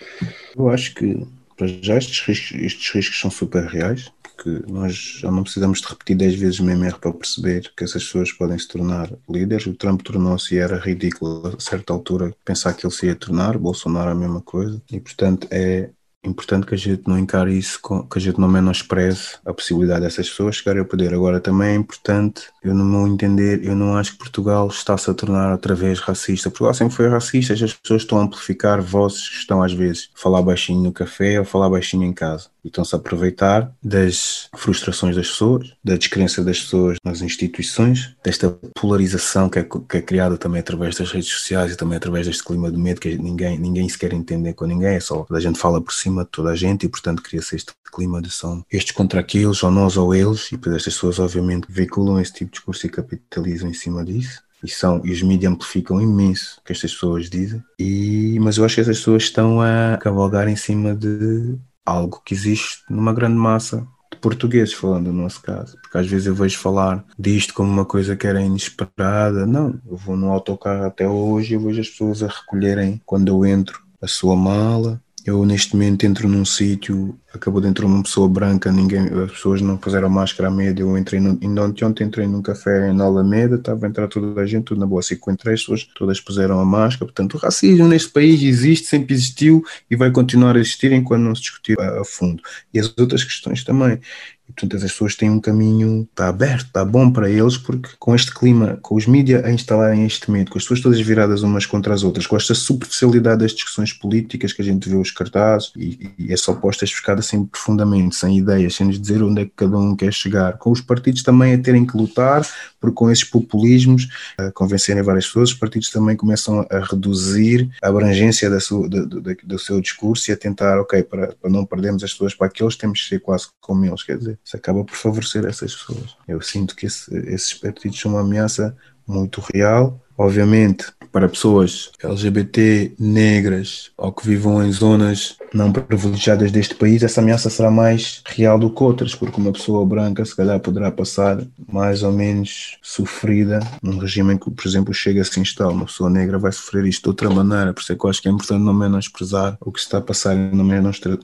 Eu 0.56 0.68
acho 0.68 0.94
que, 0.94 1.24
para 1.56 1.68
já, 1.68 1.96
estes 1.96 2.20
riscos, 2.20 2.60
estes 2.60 2.90
riscos 2.90 3.20
são 3.20 3.30
super 3.30 3.64
reais 3.64 4.10
porque 4.38 4.62
nós 4.70 5.18
já 5.20 5.30
não 5.30 5.42
precisamos 5.42 5.80
de 5.80 5.88
repetir 5.88 6.16
10 6.16 6.34
vezes 6.36 6.60
o 6.60 6.70
erro 6.70 6.98
para 7.00 7.12
perceber 7.12 7.72
que 7.76 7.82
essas 7.82 8.04
pessoas 8.04 8.30
podem 8.30 8.56
se 8.56 8.68
tornar 8.68 9.10
líderes. 9.28 9.66
O 9.66 9.74
Trump 9.74 10.00
tornou-se 10.02 10.54
e 10.54 10.58
era 10.58 10.78
ridículo 10.78 11.48
a 11.48 11.60
certa 11.60 11.92
altura 11.92 12.32
pensar 12.44 12.72
que 12.74 12.86
ele 12.86 12.94
se 12.94 13.06
ia 13.06 13.16
tornar, 13.16 13.58
Bolsonaro 13.58 14.10
a 14.10 14.14
mesma 14.14 14.40
coisa, 14.40 14.80
e 14.92 15.00
portanto 15.00 15.48
é 15.50 15.90
importante 16.24 16.66
que 16.66 16.74
a 16.74 16.78
gente 16.78 17.06
não 17.06 17.18
encare 17.18 17.56
isso, 17.56 17.80
que 17.80 18.18
a 18.18 18.20
gente 18.20 18.40
não 18.40 18.48
menospreze 18.48 19.36
a 19.44 19.54
possibilidade 19.54 20.02
dessas 20.02 20.28
pessoas 20.28 20.56
chegarem 20.56 20.80
ao 20.80 20.86
poder. 20.86 21.14
Agora, 21.14 21.40
também 21.40 21.70
é 21.70 21.74
importante, 21.74 22.42
eu 22.62 22.74
no 22.74 22.84
meu 22.84 23.06
entender, 23.06 23.64
eu 23.64 23.76
não 23.76 23.96
acho 23.96 24.12
que 24.12 24.18
Portugal 24.18 24.66
está-se 24.68 25.10
a 25.10 25.14
tornar 25.14 25.52
outra 25.52 25.74
vez 25.74 26.00
racista. 26.00 26.50
Portugal 26.50 26.74
sempre 26.74 26.94
foi 26.94 27.08
racista, 27.08 27.54
as 27.54 27.72
pessoas 27.72 28.02
estão 28.02 28.18
a 28.18 28.22
amplificar 28.22 28.82
vozes 28.82 29.28
que 29.28 29.36
estão 29.36 29.62
às 29.62 29.72
vezes 29.72 30.10
a 30.14 30.20
falar 30.20 30.42
baixinho 30.42 30.82
no 30.82 30.92
café 30.92 31.38
ou 31.38 31.44
falar 31.44 31.70
baixinho 31.70 32.04
em 32.04 32.12
casa. 32.12 32.48
E 32.68 32.70
estão-se 32.70 32.94
a 32.94 32.98
aproveitar 32.98 33.72
das 33.82 34.48
frustrações 34.54 35.16
das 35.16 35.28
pessoas, 35.28 35.72
da 35.82 35.96
descrença 35.96 36.44
das 36.44 36.60
pessoas 36.60 36.98
nas 37.02 37.22
instituições, 37.22 38.14
desta 38.22 38.50
polarização 38.78 39.48
que 39.48 39.58
é, 39.58 39.64
que 39.64 39.96
é 39.96 40.02
criada 40.02 40.36
também 40.36 40.60
através 40.60 40.96
das 40.96 41.10
redes 41.10 41.30
sociais 41.30 41.72
e 41.72 41.76
também 41.76 41.96
através 41.96 42.26
deste 42.26 42.44
clima 42.44 42.70
de 42.70 42.76
medo 42.76 43.00
que 43.00 43.16
ninguém, 43.16 43.58
ninguém 43.58 43.88
se 43.88 43.98
quer 43.98 44.12
entender 44.12 44.52
com 44.52 44.66
ninguém, 44.66 44.96
é 44.96 45.00
só 45.00 45.26
a 45.30 45.40
gente 45.40 45.58
fala 45.58 45.80
por 45.80 45.92
cima 45.92 46.24
de 46.24 46.30
toda 46.30 46.50
a 46.50 46.56
gente 46.56 46.84
e, 46.84 46.88
portanto, 46.88 47.22
cria-se 47.22 47.56
este 47.56 47.72
clima 47.92 48.20
de 48.20 48.30
são 48.30 48.64
estes 48.70 48.92
contra 48.92 49.20
aqueles, 49.20 49.62
ou 49.62 49.70
nós 49.70 49.96
ou 49.96 50.14
eles, 50.14 50.48
e 50.52 50.56
depois 50.56 50.76
estas 50.76 50.94
pessoas, 50.94 51.18
obviamente, 51.18 51.66
veiculam 51.68 52.20
esse 52.20 52.32
tipo 52.32 52.50
de 52.50 52.56
discurso 52.56 52.86
e 52.86 52.90
capitalizam 52.90 53.68
em 53.68 53.74
cima 53.74 54.04
disso. 54.04 54.42
E, 54.62 54.68
são, 54.68 55.00
e 55.04 55.12
os 55.12 55.22
mídias 55.22 55.52
amplificam 55.52 56.00
imenso 56.00 56.58
o 56.58 56.64
que 56.64 56.72
estas 56.72 56.92
pessoas 56.92 57.30
dizem, 57.30 57.62
e, 57.78 58.38
mas 58.40 58.56
eu 58.56 58.64
acho 58.64 58.74
que 58.74 58.80
essas 58.80 58.98
pessoas 58.98 59.22
estão 59.22 59.60
a 59.60 59.96
cavalgar 59.98 60.48
em 60.48 60.56
cima 60.56 60.96
de 60.96 61.56
algo 61.88 62.22
que 62.24 62.34
existe 62.34 62.82
numa 62.88 63.12
grande 63.12 63.36
massa 63.36 63.86
de 64.10 64.18
portugueses, 64.18 64.74
falando 64.74 65.12
no 65.12 65.22
nosso 65.22 65.40
caso, 65.42 65.76
porque 65.82 65.98
às 65.98 66.06
vezes 66.06 66.26
eu 66.26 66.34
vejo 66.34 66.58
falar 66.58 67.04
disto 67.18 67.54
como 67.54 67.70
uma 67.70 67.84
coisa 67.84 68.16
que 68.16 68.26
era 68.26 68.40
inesperada. 68.40 69.46
Não, 69.46 69.78
eu 69.86 69.96
vou 69.96 70.16
no 70.16 70.30
autocarro 70.30 70.84
até 70.84 71.08
hoje 71.08 71.52
e 71.52 71.54
eu 71.54 71.60
vejo 71.60 71.80
as 71.80 71.88
pessoas 71.88 72.22
a 72.22 72.28
recolherem 72.28 73.00
quando 73.04 73.28
eu 73.28 73.44
entro 73.44 73.82
a 74.00 74.06
sua 74.06 74.36
mala, 74.36 75.00
eu 75.24 75.44
neste 75.44 75.74
momento 75.74 76.04
entro 76.04 76.28
num 76.28 76.44
sítio 76.44 77.18
acabou 77.32 77.60
de 77.60 77.68
entrar 77.68 77.86
uma 77.86 78.02
pessoa 78.02 78.28
branca, 78.28 78.72
ninguém, 78.72 79.06
as 79.24 79.32
pessoas 79.32 79.60
não 79.60 79.76
puseram 79.76 80.08
máscara 80.08 80.48
à 80.48 80.50
média. 80.50 80.82
Eu 80.82 80.96
entrei, 80.96 81.20
no, 81.20 81.38
ainda 81.42 81.64
ontem 81.64 82.04
entrei 82.04 82.26
num 82.26 82.40
café 82.40 82.92
na 82.92 83.04
Alameda, 83.04 83.56
estava 83.56 83.86
a 83.86 83.88
entrar 83.88 84.08
toda 84.08 84.40
a 84.40 84.46
gente, 84.46 84.64
tudo 84.64 84.80
na 84.80 84.86
boa. 84.86 85.00
Assim 85.00 85.16
que 85.16 85.30
entrei, 85.30 85.54
as 85.54 85.60
pessoas 85.60 85.84
todas 85.94 86.20
puseram 86.20 86.58
a 86.58 86.64
máscara. 86.64 87.06
Portanto, 87.06 87.34
o 87.34 87.38
racismo 87.38 87.86
neste 87.86 88.10
país 88.10 88.42
existe, 88.42 88.86
sempre 88.86 89.14
existiu 89.14 89.62
e 89.90 89.96
vai 89.96 90.10
continuar 90.10 90.56
a 90.56 90.60
existir 90.60 90.92
enquanto 90.92 91.22
não 91.22 91.34
se 91.34 91.42
discutir 91.42 91.78
a, 91.80 92.00
a 92.00 92.04
fundo. 92.04 92.42
E 92.72 92.80
as 92.80 92.92
outras 92.98 93.22
questões 93.22 93.62
também. 93.62 94.00
E, 94.48 94.52
portanto, 94.52 94.76
as 94.76 94.90
pessoas 94.90 95.14
têm 95.14 95.28
um 95.28 95.40
caminho, 95.40 96.08
está 96.10 96.28
aberto, 96.28 96.66
está 96.66 96.82
bom 96.82 97.10
para 97.10 97.28
eles, 97.28 97.58
porque 97.58 97.90
com 97.98 98.14
este 98.14 98.32
clima, 98.32 98.78
com 98.80 98.94
os 98.94 99.06
mídias 99.06 99.44
a 99.44 99.50
instalarem 99.50 100.06
este 100.06 100.30
medo, 100.30 100.50
com 100.50 100.56
as 100.56 100.64
pessoas 100.64 100.80
todas 100.80 101.00
viradas 101.00 101.42
umas 101.42 101.66
contra 101.66 101.92
as 101.92 102.02
outras, 102.02 102.26
com 102.26 102.34
esta 102.34 102.54
superficialidade 102.54 103.42
das 103.42 103.52
discussões 103.52 103.92
políticas 103.92 104.52
que 104.54 104.62
a 104.62 104.64
gente 104.64 104.88
vê 104.88 104.96
os 104.96 105.10
cartazes 105.10 105.70
e, 105.76 106.10
e 106.18 106.32
essa 106.32 106.50
oposta 106.50 106.86
esfocada 107.18 107.20
assim 107.20 107.44
profundamente, 107.44 108.16
sem 108.16 108.38
ideias, 108.38 108.74
sem 108.74 108.86
nos 108.86 109.00
dizer 109.00 109.22
onde 109.22 109.42
é 109.42 109.44
que 109.44 109.52
cada 109.56 109.76
um 109.76 109.94
quer 109.94 110.12
chegar, 110.12 110.56
com 110.58 110.70
os 110.70 110.80
partidos 110.80 111.22
também 111.22 111.54
a 111.54 111.58
terem 111.58 111.86
que 111.86 111.96
lutar, 111.96 112.46
porque 112.80 112.94
com 112.94 113.10
esses 113.10 113.24
populismos, 113.24 114.08
a 114.38 114.50
convencerem 114.52 115.02
várias 115.02 115.26
pessoas, 115.26 115.50
os 115.50 115.56
partidos 115.56 115.90
também 115.90 116.16
começam 116.16 116.66
a 116.70 116.78
reduzir 116.78 117.68
a 117.82 117.88
abrangência 117.88 118.48
da 118.48 118.60
sua, 118.60 118.88
do, 118.88 119.06
do, 119.06 119.20
do 119.20 119.58
seu 119.58 119.80
discurso 119.80 120.30
e 120.30 120.32
a 120.32 120.36
tentar, 120.36 120.80
ok, 120.80 121.02
para, 121.02 121.28
para 121.28 121.50
não 121.50 121.64
perdermos 121.64 122.02
as 122.02 122.12
pessoas 122.12 122.34
para 122.34 122.46
aqueles, 122.46 122.76
temos 122.76 123.02
que 123.02 123.08
ser 123.08 123.20
quase 123.20 123.48
como 123.60 123.84
eles, 123.84 124.02
quer 124.02 124.18
dizer 124.18 124.38
isso 124.44 124.56
acaba 124.56 124.84
por 124.84 124.96
favorecer 124.96 125.44
essas 125.44 125.74
pessoas. 125.74 126.16
Eu 126.26 126.40
sinto 126.40 126.74
que 126.74 126.86
esse, 126.86 127.14
esses 127.28 127.54
partidos 127.54 128.00
são 128.00 128.12
uma 128.12 128.20
ameaça 128.20 128.76
muito 129.06 129.42
real. 129.52 130.00
Obviamente, 130.18 130.86
para 131.12 131.28
pessoas 131.28 131.90
LGBT, 132.02 132.92
negras 132.98 133.90
ou 133.96 134.12
que 134.12 134.26
vivam 134.26 134.64
em 134.64 134.72
zonas 134.72 135.36
não 135.52 135.72
privilegiadas 135.72 136.52
deste 136.52 136.74
país, 136.74 137.02
essa 137.02 137.20
ameaça 137.20 137.48
será 137.48 137.70
mais 137.70 138.22
real 138.26 138.58
do 138.58 138.70
que 138.70 138.82
outras, 138.82 139.14
porque 139.14 139.40
uma 139.40 139.52
pessoa 139.52 139.84
branca 139.86 140.24
se 140.24 140.36
calhar 140.36 140.60
poderá 140.60 140.90
passar 140.90 141.38
mais 141.70 142.02
ou 142.02 142.12
menos 142.12 142.76
sofrida 142.82 143.60
num 143.82 143.98
regime 143.98 144.34
em 144.34 144.38
que, 144.38 144.50
por 144.50 144.66
exemplo, 144.66 144.92
chega 144.92 145.22
a 145.22 145.24
se 145.24 145.40
instalar. 145.40 145.72
Uma 145.72 145.86
pessoa 145.86 146.10
negra 146.10 146.38
vai 146.38 146.52
sofrer 146.52 146.84
isto 146.86 147.04
de 147.04 147.08
outra 147.08 147.30
maneira, 147.30 147.72
por 147.72 147.80
isso 147.80 147.92
é 147.92 147.96
que 147.96 148.04
eu 148.04 148.10
acho 148.10 148.22
que 148.22 148.28
é 148.28 148.30
importante 148.30 148.62
não 148.62 148.74
menosprezar 148.74 149.56
o 149.60 149.72
que 149.72 149.80
está 149.80 149.98
a 149.98 150.02
passar 150.02 150.34
e 150.34 150.54
não, 150.54 150.64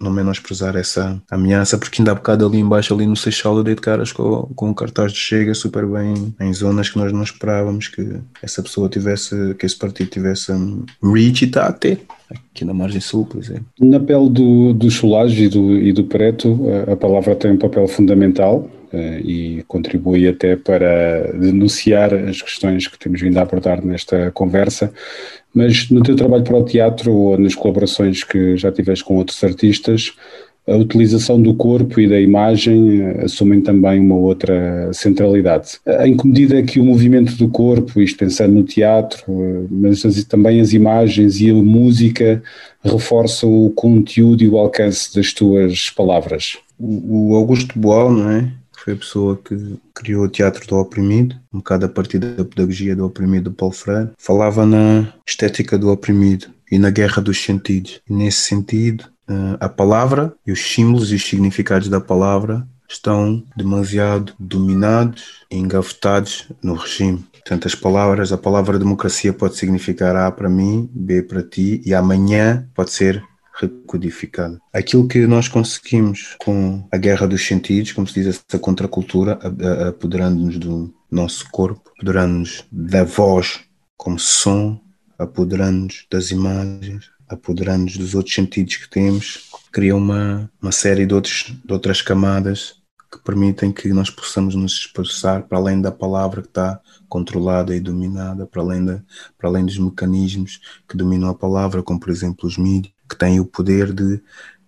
não 0.01 0.11
menosprezar 0.13 0.77
essa 0.77 1.21
ameaça, 1.31 1.77
porque 1.77 2.01
ainda 2.01 2.13
há 2.13 2.15
bocado 2.15 2.47
ali 2.47 2.59
embaixo, 2.59 2.95
ali 2.95 3.07
no 3.07 3.17
Seixal, 3.17 3.57
eu 3.57 3.65
dei 3.65 3.75
de 3.75 3.81
caras 3.81 4.13
com, 4.13 4.51
com 4.55 4.71
um 4.71 4.75
cartaz 4.75 5.13
de 5.13 5.19
Chega 5.19 5.55
super 5.55 5.87
bem 5.87 6.35
em 6.41 6.53
zonas 6.53 6.91
que 6.91 6.99
nós 6.99 7.13
não 7.13 7.23
esperávamos 7.23 7.89
que 7.89 8.21
essa 8.43 8.63
pessoa 8.63 8.84
tivesse, 8.89 9.55
que 9.55 9.67
esse 9.67 9.77
partido 9.77 10.11
tivesse 10.11 10.53
um, 10.53 10.85
reach 11.03 11.45
e 11.45 11.49
está 11.49 11.67
a 11.67 11.73
ter 11.73 12.01
aqui 12.31 12.65
na 12.65 12.75
margem 12.75 13.01
sul, 13.01 13.27
por 13.27 13.41
exemplo. 13.41 13.65
Na 13.81 14.01
pele 14.01 14.29
do, 14.29 14.73
do 14.73 14.91
Cholage 14.91 15.45
e 15.45 15.49
do, 15.49 15.77
e 15.77 15.93
do 15.93 16.05
Preto, 16.05 16.61
a 16.91 16.97
palavra 16.97 17.35
tem 17.35 17.53
um 17.53 17.59
papel 17.59 17.87
fundamental 17.87 18.69
uh, 18.93 19.19
e 19.21 19.65
contribui 19.67 20.29
até 20.29 20.57
para 20.57 21.33
denunciar 21.33 22.15
as 22.15 22.41
questões 22.41 22.87
que 22.87 22.99
temos 22.99 23.21
vindo 23.21 23.39
a 23.39 23.43
abordar 23.43 23.85
nesta 23.85 24.31
conversa. 24.31 24.93
Mas 25.53 25.89
no 25.91 26.03
teu 26.03 26.17
trabalho 26.17 26.43
para 26.43 26.57
o 26.57 26.65
teatro 26.65 27.13
ou 27.13 27.39
nas 27.39 27.55
colaborações 27.55 28.25
que 28.25 28.57
já 28.57 28.73
tiveste 28.73 29.05
com 29.05 29.17
outros 29.17 29.43
artistas, 29.45 30.13
a 30.67 30.77
utilização 30.77 31.41
do 31.41 31.55
corpo 31.55 32.01
e 32.01 32.09
da 32.09 32.19
imagem 32.19 33.01
eh, 33.01 33.25
assumem 33.25 33.61
também 33.61 34.01
uma 34.01 34.15
outra 34.15 34.91
centralidade. 34.93 35.79
Em 36.05 36.17
que 36.17 36.27
medida 36.27 36.63
que 36.63 36.81
o 36.81 36.85
movimento 36.85 37.37
do 37.37 37.49
corpo, 37.49 38.01
isto 38.01 38.19
pensando 38.19 38.55
no 38.55 38.65
teatro, 38.65 39.23
eh, 39.29 39.67
mas 39.71 40.03
também 40.25 40.61
as 40.61 40.73
imagens 40.73 41.41
e 41.41 41.51
a 41.51 41.55
música 41.55 42.43
reforçam 42.83 43.67
o 43.67 43.71
conteúdo 43.71 44.43
e 44.43 44.49
o 44.49 44.57
alcance 44.57 45.15
das 45.15 45.33
tuas 45.33 45.91
palavras? 45.91 46.59
O 46.79 47.35
Augusto 47.37 47.79
Boal, 47.79 48.11
não 48.13 48.31
é? 48.31 48.51
Foi 48.85 48.93
a 48.93 48.97
pessoa 48.97 49.41
que 49.43 49.57
criou 49.95 50.25
o 50.25 50.29
teatro 50.29 50.67
do 50.67 50.77
oprimido, 50.77 51.37
um 51.53 51.59
bocado 51.59 51.87
a 51.87 51.89
partir 51.89 52.19
da 52.19 52.45
pedagogia 52.45 52.95
do 52.95 53.07
oprimido 53.07 53.45
do 53.45 53.57
Paulo 53.57 53.75
Freire. 53.75 54.11
Falava 54.19 54.67
na 54.67 55.11
estética 55.27 55.79
do 55.79 55.91
oprimido 55.91 56.49
e 56.71 56.79
na 56.79 56.91
guerra 56.91 57.23
dos 57.23 57.43
sentidos. 57.43 58.01
E 58.09 58.13
nesse 58.13 58.41
sentido, 58.41 59.07
a 59.61 59.69
palavra 59.69 60.35
e 60.47 60.53
os 60.53 60.61
símbolos 60.61 61.13
e 61.13 61.15
os 61.15 61.27
significados 61.27 61.89
da 61.89 62.01
palavra 62.01 62.67
estão 62.89 63.43
demasiado 63.57 64.35
dominados 64.39 65.45
e 65.51 65.57
engavetados 65.57 66.49
no 66.63 66.75
regime. 66.75 67.25
Portanto, 67.33 67.67
as 67.67 67.75
palavras, 67.75 68.33
a 68.33 68.39
palavra 68.39 68.79
democracia 68.79 69.33
pode 69.33 69.57
significar 69.57 70.17
A 70.17 70.31
para 70.31 70.49
mim, 70.49 70.89
B 70.93 71.23
para 71.23 71.43
ti, 71.43 71.83
e 71.85 71.95
amanhã 71.95 72.69
pode 72.75 72.91
ser 72.91 73.23
recodificada. 73.61 74.59
Aquilo 74.73 75.07
que 75.07 75.27
nós 75.27 75.47
conseguimos 75.47 76.37
com 76.39 76.87
a 76.91 76.97
guerra 76.97 77.27
dos 77.27 77.47
sentidos, 77.47 77.93
como 77.93 78.07
se 78.07 78.15
diz, 78.15 78.27
essa 78.27 78.59
contracultura, 78.59 79.39
apoderando-nos 79.89 80.59
do 80.59 80.95
nosso 81.11 81.49
corpo, 81.51 81.91
apoderando-nos 81.97 82.65
da 82.71 83.05
voz 83.05 83.61
como 83.97 84.19
som, 84.19 84.81
apoderando-nos 85.19 86.07
das 86.11 86.31
imagens, 86.31 87.11
apoderando-nos 87.29 87.97
dos 87.97 88.15
outros 88.15 88.35
sentidos 88.35 88.77
que 88.77 88.89
temos, 88.89 89.51
cria 89.73 89.97
uma, 89.97 90.51
uma 90.61 90.73
série 90.73 91.07
de, 91.07 91.15
outros, 91.15 91.55
de 91.65 91.73
outras 91.73 92.03
camadas 92.03 92.83
que 93.11 93.23
permitem 93.23 93.73
que 93.73 93.93
nós 93.93 94.11
possamos 94.11 94.55
nos 94.55 94.73
expressar 94.73 95.43
para 95.45 95.59
além 95.59 95.81
da 95.81 95.93
palavra 95.93 96.43
que 96.43 96.49
está 96.49 96.81
controlada 97.09 97.75
e 97.75 97.81
dominada, 97.81 98.47
para 98.47 98.61
além, 98.61 98.85
da, 98.85 99.01
para 99.39 99.49
além 99.49 99.65
dos 99.65 99.79
mecanismos 99.79 100.61
que 100.89 100.97
dominam 100.97 101.29
a 101.29 101.35
palavra, 101.35 101.83
como 101.83 102.01
por 102.01 102.11
exemplo 102.11 102.49
os 102.49 102.59
mídias, 102.59 102.93
que 103.09 103.17
têm 103.17 103.39
o 103.39 103.45
poder 103.45 103.93
de 103.93 104.21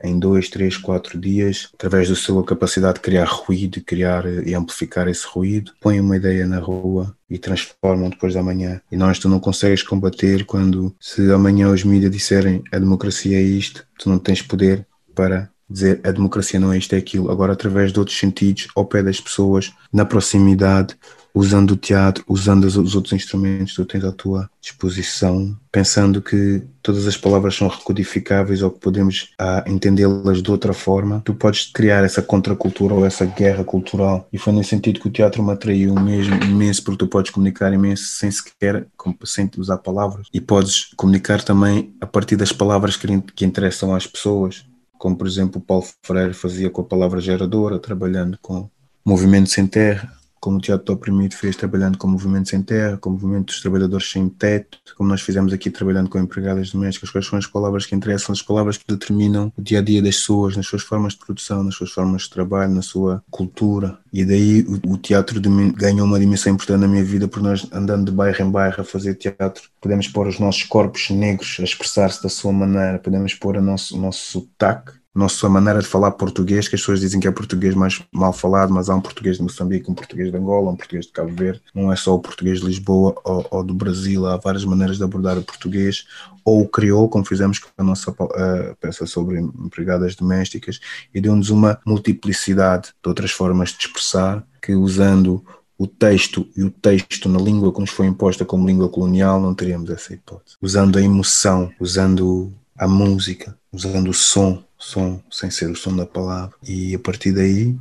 em 0.03 0.19
dois, 0.19 0.49
três, 0.49 0.77
quatro 0.77 1.19
dias, 1.19 1.69
através 1.75 2.09
da 2.09 2.15
sua 2.15 2.45
capacidade 2.45 2.95
de 2.95 3.01
criar 3.01 3.25
ruído, 3.25 3.81
criar 3.83 4.27
e 4.47 4.55
amplificar 4.55 5.09
esse 5.09 5.27
ruído, 5.27 5.73
põem 5.81 6.01
uma 6.01 6.17
ideia 6.17 6.47
na 6.47 6.59
rua 6.59 7.15
e 7.29 7.39
transformam 7.39 8.11
depois 8.11 8.35
da 8.35 8.43
manhã. 8.43 8.81
E 8.91 8.97
nós 8.97 9.19
tu 9.19 9.29
não 9.29 9.41
consegues 9.41 9.83
combater 9.83 10.45
quando, 10.45 10.95
se 11.01 11.31
amanhã 11.33 11.69
os 11.69 11.85
mídias 11.85 12.11
disserem 12.11 12.63
a 12.73 12.79
democracia 12.79 13.39
é 13.39 13.43
isto, 13.43 13.87
tu 13.99 14.09
não 14.09 14.19
tens 14.19 14.43
poder 14.43 14.87
para 15.15 15.51
dizer 15.69 16.01
a 16.05 16.13
democracia 16.13 16.61
não 16.61 16.73
é 16.73 16.79
isto, 16.79 16.95
é 16.95 16.99
aquilo. 16.99 17.31
Agora, 17.31 17.53
através 17.53 17.93
de 17.93 17.99
outros 17.99 18.19
sentidos, 18.19 18.69
ao 18.77 18.85
pé 18.85 19.03
das 19.03 19.21
pessoas, 19.21 19.73
na 19.93 20.05
proximidade, 20.05 20.97
usando 21.37 21.73
o 21.73 21.77
teatro, 21.77 22.25
usando 22.27 22.65
os 22.65 22.95
outros 22.95 23.13
instrumentos 23.13 23.77
que 23.77 23.83
tu 23.83 23.85
tens 23.85 24.03
à 24.03 24.11
tua 24.11 24.49
disposição, 24.59 25.55
pensando 25.71 26.23
que 26.23 26.63
todas 26.83 27.07
as 27.07 27.15
palavras 27.15 27.55
são 27.55 27.69
recodificáveis 27.69 28.63
ou 28.63 28.71
que 28.71 28.81
podemos 28.81 29.35
ah, 29.39 29.63
entendê-las 29.67 30.43
de 30.43 30.51
outra 30.51 30.73
forma, 30.73 31.21
tu 31.27 31.35
podes 31.35 31.67
criar 31.67 32.03
essa 32.03 32.23
contracultura 32.23 32.95
ou 32.95 33.05
essa 33.05 33.27
guerra 33.27 33.63
cultural. 33.63 34.27
E 34.33 34.39
foi 34.39 34.55
nesse 34.55 34.71
sentido 34.71 34.99
que 34.99 35.09
o 35.09 35.13
teatro 35.13 35.43
me 35.43 35.53
atraiu 35.53 35.95
mesmo 35.95 36.43
imenso, 36.43 36.83
porque 36.83 37.05
tu 37.05 37.07
podes 37.07 37.31
comunicar 37.31 37.71
imenso 37.71 38.05
sem 38.05 38.31
sequer, 38.31 38.87
sem 39.25 39.51
usar 39.59 39.77
palavras. 39.77 40.29
E 40.33 40.41
podes 40.41 40.89
comunicar 40.97 41.43
também 41.43 41.95
a 42.01 42.07
partir 42.07 42.37
das 42.37 42.51
palavras 42.51 42.97
que, 42.97 43.07
que 43.35 43.45
interessam 43.45 43.95
às 43.95 44.07
pessoas 44.07 44.65
como 44.99 45.15
por 45.15 45.27
exemplo 45.27 45.61
o 45.61 45.65
Paulo 45.65 45.85
Freire 46.03 46.33
fazia 46.33 46.71
com 46.71 46.81
a 46.81 46.85
palavra 46.85 47.21
geradora, 47.21 47.79
trabalhando 47.79 48.39
com 48.41 48.71
movimento 49.05 49.51
sem 49.51 49.67
terra, 49.67 50.11
como 50.47 50.59
o 50.59 50.61
Teatro 50.61 50.87
do 50.87 50.93
Oprimido 50.93 51.35
fez 51.35 51.57
trabalhando 51.57 51.99
com 51.99 52.07
movimentos 52.07 52.51
sem 52.51 52.63
terra, 52.63 52.97
com 52.97 53.11
movimento 53.11 53.47
dos 53.47 53.61
trabalhadores 53.61 54.09
sem 54.09 54.29
teto, 54.29 54.79
como 54.97 55.09
nós 55.09 55.21
fizemos 55.21 55.53
aqui 55.53 55.73
trabalhando 55.73 56.09
com 56.09 56.21
empregadas 56.21 56.71
domésticas, 56.71 57.11
quais 57.11 57.27
são 57.27 57.37
as 57.37 57.49
palavras 57.49 57.85
que 57.85 57.97
interessam, 57.97 58.33
as 58.33 58.43
palavras 58.43 58.77
que 58.77 58.85
determinam 58.87 59.53
o 59.57 59.61
dia 59.61 59.81
a 59.81 59.83
dia 59.83 60.01
das 60.01 60.15
pessoas, 60.15 60.57
nas 60.57 60.65
suas 60.69 60.83
formas 60.83 61.15
de 61.15 61.19
produção, 61.19 61.65
nas 61.65 61.75
suas 61.75 61.91
formas 61.91 62.23
de 62.23 62.31
trabalho, 62.31 62.73
na 62.73 62.81
sua 62.81 63.25
cultura. 63.29 63.99
E 64.13 64.25
daí 64.25 64.65
o, 64.85 64.93
o 64.93 64.97
teatro 64.97 65.41
ganhou 65.75 66.07
uma 66.07 66.21
dimensão 66.21 66.53
importante 66.53 66.79
na 66.79 66.87
minha 66.87 67.03
vida, 67.03 67.27
por 67.27 67.43
nós 67.43 67.67
andando 67.73 68.05
de 68.05 68.13
bairro 68.13 68.47
em 68.47 68.49
bairro 68.49 68.83
a 68.83 68.85
fazer 68.85 69.17
teatro, 69.17 69.69
podemos 69.81 70.07
pôr 70.07 70.29
os 70.29 70.39
nossos 70.39 70.63
corpos 70.63 71.11
negros 71.11 71.57
a 71.59 71.65
expressar-se 71.65 72.23
da 72.23 72.29
sua 72.29 72.53
maneira, 72.53 73.01
podemos 73.01 73.35
pôr 73.35 73.57
o 73.57 73.61
nosso, 73.61 73.97
o 73.97 74.01
nosso 74.01 74.31
sotaque 74.31 74.93
nossa 75.17 75.49
maneira 75.49 75.81
de 75.81 75.87
falar 75.87 76.11
português, 76.13 76.69
que 76.69 76.75
as 76.75 76.81
pessoas 76.81 77.01
dizem 77.01 77.19
que 77.19 77.27
é 77.27 77.31
português 77.31 77.75
mais 77.75 78.03
mal 78.13 78.33
falado, 78.33 78.73
mas 78.73 78.91
há 78.91 78.95
um 78.95 79.01
português 79.01 79.39
de 79.39 79.43
Moçambique, 79.43 79.91
um 79.91 79.95
português 79.95 80.31
de 80.31 80.37
Angola, 80.37 80.71
um 80.71 80.77
português 80.77 81.07
de 81.07 81.13
Cabo 81.13 81.35
Verde, 81.35 81.63
não 81.75 81.91
é 81.91 81.97
só 81.97 82.15
o 82.15 82.19
português 82.19 82.61
de 82.61 82.67
Lisboa 82.67 83.15
ou, 83.25 83.47
ou 83.51 83.65
do 83.65 83.75
Brasil, 83.75 84.27
há 84.27 84.37
várias 84.37 84.65
maneiras 84.65 84.99
de 84.99 85.05
abordar 85.05 85.39
o 85.39 85.43
português, 85.43 86.05
ou 86.45 86.61
o 86.61 86.69
crioulo, 86.69 87.09
como 87.09 87.25
fizemos 87.25 87.59
com 87.59 87.71
a 87.79 87.83
nossa 87.83 88.11
uh, 88.11 88.77
peça 88.81 89.07
sobre 89.07 89.41
empregadas 89.41 90.15
domésticas, 90.15 90.81
e 91.15 91.21
deu-nos 91.21 91.49
uma 91.49 91.81
multiplicidade 91.87 92.89
de 93.03 93.09
outras 93.09 93.31
formas 93.31 93.71
de 93.71 93.87
expressar, 93.87 94.47
que 94.61 94.75
usando 94.75 95.43
o 95.79 95.87
texto 95.87 96.47
e 96.57 96.63
o 96.63 96.71
texto 96.71 97.29
na 97.29 97.39
língua 97.39 97.73
que 97.73 97.81
nos 97.81 97.91
foi 97.91 98.07
imposta 98.07 98.45
como 98.45 98.67
língua 98.67 98.89
colonial, 98.89 99.41
não 99.41 99.55
teríamos 99.55 99.91
essa 99.91 100.15
hipótese. 100.15 100.57
Usando 100.61 100.99
a 100.99 101.03
emoção, 101.03 101.71
usando 101.79 102.53
a 102.79 102.87
música, 102.87 103.57
usando 103.73 104.11
o 104.11 104.15
som, 104.15 104.63
som 104.79 105.21
sem 105.31 105.51
ser 105.51 105.71
o 105.71 105.77
som 105.77 105.95
da 105.95 106.07
palavra. 106.07 106.55
E 106.67 106.95
a 106.95 106.99
partir 106.99 107.33
daí, 107.33 107.77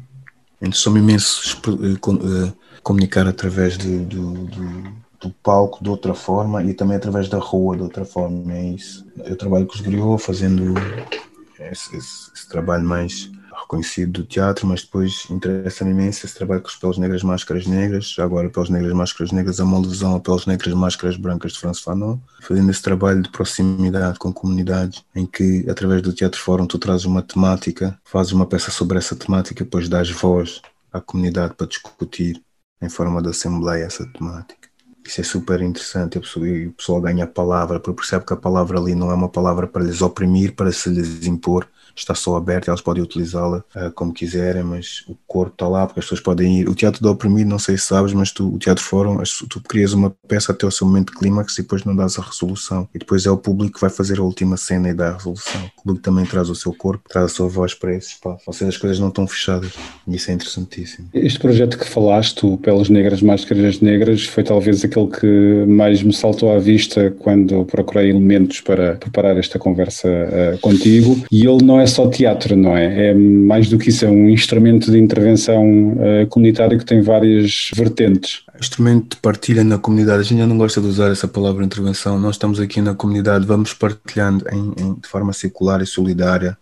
interessou-me 0.62 1.00
imenso 1.00 1.62
eh, 1.68 2.54
comunicar 2.82 3.28
através 3.28 3.78
de, 3.78 4.00
do, 4.00 4.34
do, 4.46 4.84
do, 5.22 5.30
palco 5.44 5.84
de 5.84 5.90
outra 5.90 6.14
forma 6.14 6.64
e 6.64 6.74
também 6.74 6.98
através 6.98 7.28
da 7.28 7.38
rua 7.38 7.76
de 7.76 7.84
outra 7.84 8.06
forma. 8.06 8.54
É 8.54 8.70
isso. 8.70 9.06
Eu 9.26 9.36
trabalho 9.36 9.66
com 9.66 9.76
os 9.76 9.82
griots 9.82 10.26
fazendo 10.26 10.74
esse, 11.60 11.96
esse, 11.96 12.32
esse 12.34 12.50
trabalho 12.50 12.84
mais 12.84 13.30
reconhecido 13.66 14.22
do 14.22 14.24
teatro, 14.24 14.66
mas 14.66 14.84
depois 14.84 15.26
interessa-me 15.30 15.92
imenso 15.92 16.26
esse 16.26 16.36
trabalho 16.36 16.62
com 16.62 16.70
os 16.70 16.76
Peles 16.76 16.98
Negras, 16.98 17.24
Máscaras 17.24 17.68
Negras, 17.68 18.16
agora 18.20 18.50
Peles 18.50 18.70
Negras, 18.70 18.94
Máscaras 18.94 19.32
Negras, 19.32 19.60
a 19.60 19.64
uma 19.64 19.78
alusão 19.78 20.16
a 20.16 20.20
Peles 20.20 20.46
Negras, 20.46 20.74
Máscaras 20.74 21.18
Brancas 21.18 21.54
de 21.54 21.60
François 21.60 21.84
Fanon, 21.84 22.18
fazendo 22.42 22.72
esse 22.72 22.82
trabalho 22.82 23.22
de 23.22 23.30
proximidade 23.30 24.20
com 24.20 24.32
comunidades, 24.32 25.04
em 25.14 25.26
que 25.26 25.66
através 25.70 26.02
do 26.02 26.14
Teatro 26.14 26.40
Fórum 26.40 26.66
tu 26.66 26.78
trazes 26.78 27.06
uma 27.06 27.22
temática, 27.22 28.00
fazes 28.06 28.32
uma 28.32 28.46
peça 28.46 28.72
sobre 28.72 28.98
essa 28.98 29.16
temática 29.16 29.64
depois 29.64 29.90
dás 29.90 30.10
voz 30.10 30.62
à 30.94 31.02
comunidade 31.02 31.56
para 31.56 31.68
discutir 31.68 32.42
em 32.82 32.90
forma 32.90 33.22
de 33.22 33.30
assembleia 33.30 33.84
essa 33.84 34.06
temática. 34.06 34.70
Isso 35.06 35.22
é 35.22 35.24
super 35.24 35.62
interessante 35.62 36.16
e 36.18 36.68
o 36.68 36.72
pessoal 36.72 37.00
ganha 37.00 37.26
a 37.26 37.28
palavra, 37.28 37.80
porque 37.80 38.02
percebe 38.02 38.26
que 38.26 38.34
a 38.34 38.38
palavra 38.38 38.80
ali 38.80 38.96
não 38.96 39.12
é 39.12 39.14
uma 39.14 39.30
palavra 39.30 39.68
para 39.68 39.84
lhes 39.84 40.02
oprimir, 40.02 40.56
para 40.56 40.72
se 40.72 40.90
lhes 40.90 41.28
impor, 41.28 41.68
está 41.96 42.14
só 42.14 42.36
aberta, 42.36 42.70
elas 42.70 42.82
podem 42.82 43.04
utilizá-la 43.04 43.64
uh, 43.76 43.92
como 43.94 44.14
quiserem, 44.14 44.64
mas 44.64 45.04
o 45.08 45.16
corpo 45.28 45.54
está 45.54 45.68
lá, 45.68 45.86
porque 45.86 46.00
as 46.00 46.06
pessoas 46.06 46.22
podem 46.22 46.60
ir. 46.60 46.70
O 46.70 46.76
teatro 46.76 47.02
do 47.02 47.10
oprimido, 47.10 47.50
não 47.50 47.60
sei 47.60 47.78
se 47.78 47.86
sabes, 47.86 48.14
mas 48.14 48.32
tu, 48.32 48.54
o 48.54 48.60
teatro 48.60 48.84
fórum, 48.84 49.22
tu 49.50 49.62
crias 49.62 49.94
uma 49.94 50.14
peça 50.28 50.52
até 50.52 50.66
o 50.66 50.72
seu 50.72 50.86
momento 50.86 51.14
de 51.14 51.20
clímax 51.20 51.58
e 51.58 51.62
depois 51.62 51.84
não 51.84 51.96
dás 51.96 52.18
a 52.20 52.22
resolução. 52.22 52.88
E 52.94 53.00
depois 53.00 53.26
é 53.26 53.32
o 53.32 53.38
público 53.38 53.76
que 53.76 53.82
vai 53.82 53.90
fazer 53.90 54.20
a 54.20 54.24
última 54.24 54.58
cena 54.58 54.90
e 54.90 54.94
dá 54.94 55.10
a 55.10 55.14
resolução. 55.14 55.62
O 55.78 55.84
público 55.84 56.04
também 56.04 56.26
traz 56.26 56.50
o 56.50 56.56
seu 56.56 56.74
corpo, 56.74 57.08
traz 57.10 57.26
a 57.26 57.30
sua 57.30 57.48
voz 57.48 57.74
para 57.74 57.96
esse 57.96 58.10
espaço. 58.10 58.44
Ou 58.46 58.54
seja, 58.54 58.70
as 58.70 58.78
coisas 58.78 59.00
não 59.00 59.10
estão 59.10 59.28
fechadas. 59.28 59.74
E 60.08 60.16
isso 60.16 60.32
é 60.32 60.34
interessantíssimo. 60.34 61.10
Este 61.14 61.40
projeto 61.40 61.78
que 61.78 61.88
falaste, 61.88 62.46
o 62.46 62.58
Peles 62.58 62.90
Negras, 62.90 63.22
Máscaras 63.22 63.80
Negras, 63.80 64.26
foi 64.26 64.44
talvez 64.44 64.84
aquele 64.84 65.08
que 65.08 65.66
mais 65.68 66.02
me 66.04 66.14
saltou 66.14 66.52
à 66.52 66.60
vista 66.60 67.12
quando 67.20 67.66
procurei 67.66 68.10
elementos 68.10 68.62
para 68.62 68.96
preparar 68.96 69.38
esta 69.38 69.58
conversa 69.58 70.08
uh, 70.08 70.60
contigo. 70.60 71.24
E 71.32 71.46
ele 71.46 71.64
não 71.64 71.80
é 71.80 71.85
só 71.86 72.10
teatro, 72.10 72.56
não 72.56 72.76
é? 72.76 73.10
É 73.10 73.14
mais 73.14 73.70
do 73.70 73.78
que 73.78 73.90
isso, 73.90 74.06
é 74.06 74.10
um 74.10 74.30
instrumento 74.30 74.92
de 74.92 75.00
intervenção 75.00 75.94
uh, 75.94 76.28
comunitária 76.30 76.78
que 76.78 76.86
tem 76.86 77.02
várias 77.02 77.70
vertentes. 77.74 78.44
Instrumento 78.60 79.16
de 79.16 79.22
partilha 79.22 79.64
na 79.64 79.78
comunidade. 79.78 80.20
A 80.20 80.24
gente 80.24 80.40
já 80.40 80.48
não 80.48 80.58
gosta 80.58 80.80
de 80.80 80.88
usar 80.88 81.12
essa 81.12 81.28
palavra 81.28 81.64
intervenção. 81.64 82.20
Nós 82.20 82.36
estamos 82.36 82.60
aqui 82.60 82.82
na 82.82 82.94
comunidade, 82.94 83.46
vamos 83.46 83.74
partilhando 83.74 84.46
em, 84.50 84.74
em, 84.82 84.94
de 84.96 85.08
forma 85.08 85.34
circular 85.34 85.82
e 85.82 85.86
solidária 85.86 86.58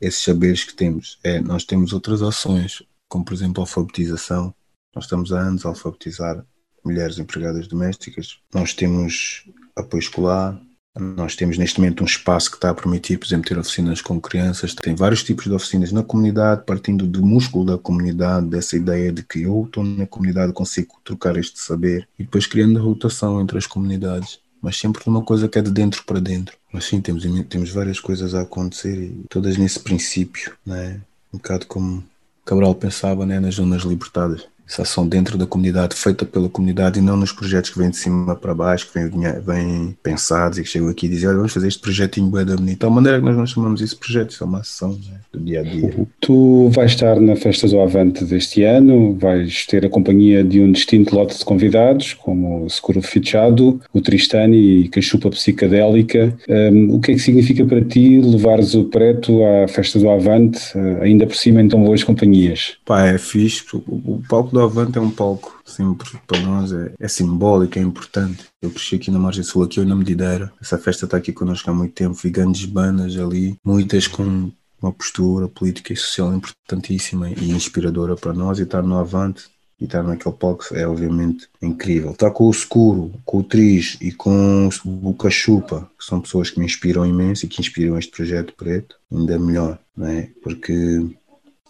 esses 0.00 0.22
saberes 0.22 0.64
que 0.64 0.74
temos. 0.74 1.18
É, 1.22 1.40
nós 1.40 1.64
temos 1.64 1.92
outras 1.92 2.22
ações, 2.22 2.82
como 3.08 3.24
por 3.24 3.34
exemplo 3.34 3.62
a 3.62 3.64
alfabetização. 3.64 4.52
Nós 4.94 5.04
estamos 5.04 5.32
há 5.32 5.40
anos 5.40 5.64
a 5.64 5.68
alfabetizar 5.68 6.44
mulheres 6.84 7.18
empregadas 7.18 7.68
domésticas. 7.68 8.38
Nós 8.52 8.74
temos 8.74 9.44
apoio 9.76 10.00
escolar, 10.00 10.60
nós 10.98 11.34
temos 11.34 11.56
neste 11.56 11.80
momento 11.80 12.02
um 12.02 12.06
espaço 12.06 12.50
que 12.50 12.56
está 12.56 12.70
a 12.70 12.74
permitir, 12.74 13.16
por 13.16 13.26
exemplo, 13.26 13.48
ter 13.48 13.58
oficinas 13.58 14.02
com 14.02 14.20
crianças. 14.20 14.74
Tem 14.74 14.94
vários 14.94 15.22
tipos 15.24 15.44
de 15.44 15.52
oficinas 15.52 15.90
na 15.90 16.02
comunidade, 16.02 16.64
partindo 16.66 17.06
do 17.06 17.24
músculo 17.24 17.64
da 17.64 17.78
comunidade, 17.78 18.46
dessa 18.46 18.76
ideia 18.76 19.10
de 19.10 19.22
que 19.22 19.42
eu 19.42 19.64
estou 19.64 19.82
na 19.82 20.06
comunidade, 20.06 20.52
consigo 20.52 21.00
trocar 21.02 21.36
este 21.36 21.58
saber 21.60 22.06
e 22.18 22.24
depois 22.24 22.46
criando 22.46 22.78
a 22.78 22.82
rotação 22.82 23.40
entre 23.40 23.56
as 23.56 23.66
comunidades. 23.66 24.38
Mas 24.60 24.78
sempre 24.78 25.02
numa 25.06 25.22
coisa 25.22 25.48
que 25.48 25.58
é 25.58 25.62
de 25.62 25.70
dentro 25.70 26.04
para 26.04 26.20
dentro. 26.20 26.56
Mas 26.72 26.84
sim, 26.84 27.00
temos, 27.00 27.24
temos 27.48 27.70
várias 27.70 27.98
coisas 27.98 28.34
a 28.34 28.42
acontecer 28.42 28.94
e 28.94 29.24
todas 29.28 29.56
nesse 29.56 29.80
princípio, 29.80 30.52
né? 30.64 31.00
um 31.32 31.38
bocado 31.38 31.66
como 31.66 32.04
Cabral 32.44 32.74
pensava 32.74 33.24
né? 33.24 33.40
nas 33.40 33.54
zonas 33.54 33.82
libertadas 33.82 34.46
essa 34.68 34.82
ação 34.82 35.06
dentro 35.06 35.36
da 35.36 35.46
comunidade, 35.46 35.94
feita 35.94 36.24
pela 36.24 36.48
comunidade 36.48 36.98
e 36.98 37.02
não 37.02 37.16
nos 37.16 37.32
projetos 37.32 37.70
que 37.70 37.78
vêm 37.78 37.90
de 37.90 37.96
cima 37.96 38.34
para 38.34 38.54
baixo, 38.54 38.88
que 38.90 38.98
vêm, 38.98 39.10
vêm 39.40 39.96
pensados 40.02 40.58
e 40.58 40.62
que 40.62 40.68
chegam 40.68 40.88
aqui 40.88 41.06
e 41.06 41.08
dizem, 41.10 41.28
olha, 41.28 41.38
vamos 41.38 41.52
fazer 41.52 41.68
este 41.68 41.80
projetinho 41.80 42.28
bué 42.28 42.44
da 42.44 42.56
bonita. 42.56 42.86
A 42.86 42.90
maneira 42.90 43.18
que 43.18 43.24
nós 43.24 43.36
não 43.36 43.46
chamamos 43.46 43.80
isso 43.80 43.94
de 43.94 44.00
projeto, 44.00 44.30
isso 44.30 44.42
é 44.42 44.46
uma 44.46 44.60
ação 44.60 44.92
né, 44.92 45.20
do 45.32 45.40
dia 45.40 45.60
a 45.60 45.62
dia. 45.62 45.94
Tu 46.20 46.68
vais 46.70 46.92
estar 46.92 47.20
na 47.20 47.36
Festa 47.36 47.68
do 47.68 47.80
Avante 47.80 48.24
deste 48.24 48.62
ano, 48.62 49.14
vais 49.14 49.66
ter 49.66 49.84
a 49.84 49.88
companhia 49.88 50.42
de 50.42 50.60
um 50.60 50.72
distinto 50.72 51.14
lote 51.14 51.38
de 51.38 51.44
convidados, 51.44 52.14
como 52.14 52.64
o 52.64 52.70
Seguro 52.70 53.02
Fichado, 53.02 53.80
o 53.92 54.00
Tristani 54.00 54.56
e 54.82 54.88
Cachupa 54.88 55.30
Psicadélica. 55.30 56.34
Um, 56.48 56.94
o 56.94 57.00
que 57.00 57.12
é 57.12 57.14
que 57.14 57.20
significa 57.20 57.64
para 57.64 57.82
ti 57.82 58.20
levares 58.20 58.74
o 58.74 58.84
preto 58.84 59.40
à 59.44 59.68
Festa 59.68 59.98
do 59.98 60.08
Avante, 60.08 60.60
eh, 60.74 60.98
ainda 61.02 61.26
por 61.26 61.36
cima 61.36 61.60
em 61.60 61.68
tão 61.68 61.82
boas 61.82 62.02
companhias? 62.02 62.76
Pá, 62.84 63.06
é 63.06 63.18
fixe. 63.18 63.64
O, 63.74 63.78
o 63.78 64.22
palco 64.28 64.54
Avante 64.64 64.98
é 64.98 65.00
um 65.00 65.10
palco, 65.10 65.60
sempre 65.64 66.08
para 66.26 66.40
nós 66.40 66.72
é, 66.72 66.92
é 66.98 67.08
simbólico, 67.08 67.78
é 67.78 67.82
importante. 67.82 68.46
Eu 68.60 68.70
cresci 68.70 68.96
aqui 68.96 69.10
na 69.10 69.18
Margem 69.18 69.42
Sul, 69.42 69.64
aqui 69.64 69.84
na 69.84 69.94
Medideira. 69.94 70.52
Essa 70.60 70.78
festa 70.78 71.04
está 71.04 71.16
aqui 71.16 71.32
connosco 71.32 71.70
há 71.70 71.74
muito 71.74 71.94
tempo, 71.94 72.14
vi 72.14 72.30
grandes 72.30 72.64
bandas 72.64 73.16
ali, 73.16 73.56
muitas 73.64 74.06
com 74.06 74.50
uma 74.80 74.92
postura 74.92 75.48
política 75.48 75.92
e 75.92 75.96
social 75.96 76.34
importantíssima 76.34 77.30
e 77.30 77.50
inspiradora 77.50 78.16
para 78.16 78.32
nós 78.32 78.58
e 78.58 78.62
estar 78.62 78.82
no 78.82 78.98
Avante 78.98 79.44
e 79.80 79.84
estar 79.84 80.02
naquele 80.02 80.34
palco 80.34 80.64
é 80.72 80.86
obviamente 80.86 81.48
incrível. 81.60 82.12
Estar 82.12 82.30
com 82.30 82.44
o 82.44 82.50
Escuro, 82.50 83.12
com 83.24 83.38
o 83.38 83.44
Tris 83.44 83.96
e 84.00 84.12
com 84.12 84.68
o 84.84 85.14
Cachupa, 85.14 85.90
que 85.98 86.04
são 86.04 86.20
pessoas 86.20 86.50
que 86.50 86.60
me 86.60 86.66
inspiram 86.66 87.04
imenso 87.04 87.44
e 87.44 87.48
que 87.48 87.60
inspiram 87.60 87.98
este 87.98 88.12
projeto 88.12 88.54
preto, 88.56 88.96
ainda 89.10 89.38
melhor, 89.38 89.78
não 89.96 90.06
é? 90.06 90.30
Porque 90.42 91.04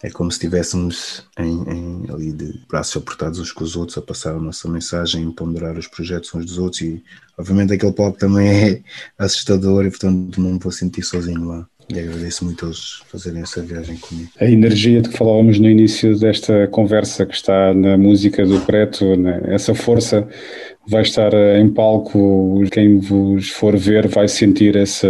é 0.03 0.09
como 0.09 0.29
se 0.29 0.35
estivéssemos 0.35 1.25
em, 1.39 1.63
em, 1.63 2.11
ali 2.11 2.33
de 2.33 2.61
braços 2.67 3.01
apertados 3.01 3.39
uns 3.39 3.53
com 3.53 3.63
os 3.63 3.77
outros 3.77 3.97
a 3.97 4.01
passar 4.01 4.35
a 4.35 4.39
nossa 4.39 4.69
mensagem, 4.69 5.25
a 5.25 5.31
ponderar 5.31 5.77
os 5.77 5.87
projetos 5.87 6.35
uns 6.35 6.45
dos 6.45 6.57
outros 6.57 6.81
e 6.81 7.01
obviamente 7.37 7.73
aquele 7.73 7.93
palco 7.93 8.19
também 8.19 8.47
é 8.49 8.83
assustador 9.17 9.85
e 9.85 9.89
portanto 9.89 10.41
não 10.41 10.51
me 10.51 10.59
vou 10.59 10.71
sentir 10.73 11.03
sozinho 11.03 11.45
lá. 11.47 11.67
E 11.89 11.99
agradeço 11.99 12.45
muito 12.45 12.65
eles 12.65 13.01
fazerem 13.11 13.41
essa 13.41 13.61
viagem 13.61 13.97
comigo. 13.97 14.29
A 14.39 14.45
energia 14.45 15.01
de 15.01 15.09
que 15.09 15.17
falávamos 15.17 15.59
no 15.59 15.69
início 15.69 16.17
desta 16.17 16.67
conversa, 16.67 17.25
que 17.25 17.35
está 17.35 17.73
na 17.73 17.97
música 17.97 18.45
do 18.45 18.59
Preto, 18.61 19.15
né? 19.15 19.41
essa 19.45 19.75
força 19.75 20.27
vai 20.87 21.01
estar 21.01 21.33
em 21.33 21.69
palco, 21.69 22.61
quem 22.71 22.99
vos 22.99 23.49
for 23.49 23.77
ver 23.77 24.07
vai 24.07 24.27
sentir 24.27 24.75
essa, 24.75 25.07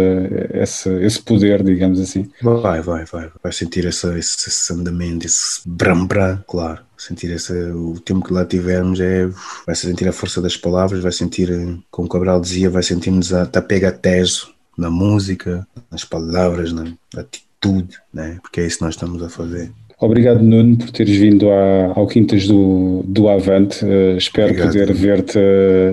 essa, 0.50 0.90
esse 1.02 1.20
poder, 1.20 1.62
digamos 1.62 2.00
assim. 2.00 2.30
Vai, 2.40 2.80
vai, 2.80 3.04
vai. 3.04 3.30
Vai 3.42 3.52
sentir 3.52 3.86
essa, 3.86 4.16
esse, 4.18 4.48
esse 4.48 4.72
andamento, 4.72 5.26
esse 5.26 5.60
brambra, 5.66 6.44
claro. 6.46 6.80
Sentir 6.96 7.30
esse, 7.32 7.52
o 7.52 8.00
tempo 8.00 8.24
que 8.24 8.32
lá 8.32 8.44
tivermos 8.44 9.00
é. 9.00 9.28
Vai 9.66 9.74
sentir 9.74 10.08
a 10.08 10.12
força 10.12 10.40
das 10.40 10.56
palavras, 10.56 11.02
vai 11.02 11.12
sentir, 11.12 11.48
como 11.90 12.06
o 12.06 12.10
Cabral 12.10 12.40
dizia, 12.40 12.70
vai 12.70 12.82
sentir-nos 12.82 13.32
a, 13.34 13.42
a 13.42 13.62
pega 13.62 13.90
teso 13.90 14.53
na 14.76 14.90
música, 14.90 15.66
nas 15.90 16.04
palavras, 16.04 16.72
na 16.72 16.92
atitude, 17.16 17.98
né? 18.12 18.38
porque 18.42 18.60
é 18.60 18.66
isso 18.66 18.78
que 18.78 18.84
nós 18.84 18.94
estamos 18.94 19.22
a 19.22 19.28
fazer. 19.28 19.70
Obrigado, 20.00 20.42
Nuno, 20.42 20.76
por 20.76 20.90
teres 20.90 21.16
vindo 21.16 21.48
à, 21.50 21.92
ao 21.94 22.06
Quintas 22.06 22.46
do, 22.46 23.02
do 23.06 23.28
Avante. 23.28 23.84
Uh, 23.84 24.16
espero 24.16 24.48
Obrigado. 24.48 24.72
poder 24.72 24.92
ver-te 24.92 25.38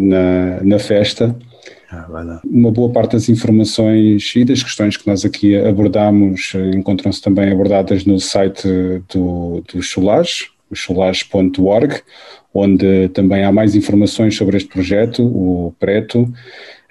na, 0.01 0.63
na 0.63 0.79
festa. 0.79 1.35
Ah, 1.91 2.39
Uma 2.45 2.71
boa 2.71 2.89
parte 2.89 3.13
das 3.13 3.27
informações 3.27 4.33
e 4.35 4.45
das 4.45 4.63
questões 4.63 4.95
que 4.95 5.05
nós 5.05 5.25
aqui 5.25 5.57
abordamos 5.57 6.53
eh, 6.55 6.71
encontram-se 6.73 7.21
também 7.21 7.51
abordadas 7.51 8.05
no 8.05 8.17
site 8.17 8.65
do, 9.13 9.61
do 9.73 9.81
Chulage, 9.81 10.51
o 10.69 10.75
chulage.org, 10.75 12.01
onde 12.53 13.09
também 13.09 13.43
há 13.43 13.51
mais 13.51 13.75
informações 13.75 14.37
sobre 14.37 14.55
este 14.55 14.69
projeto, 14.69 15.21
o 15.21 15.75
Preto, 15.79 16.33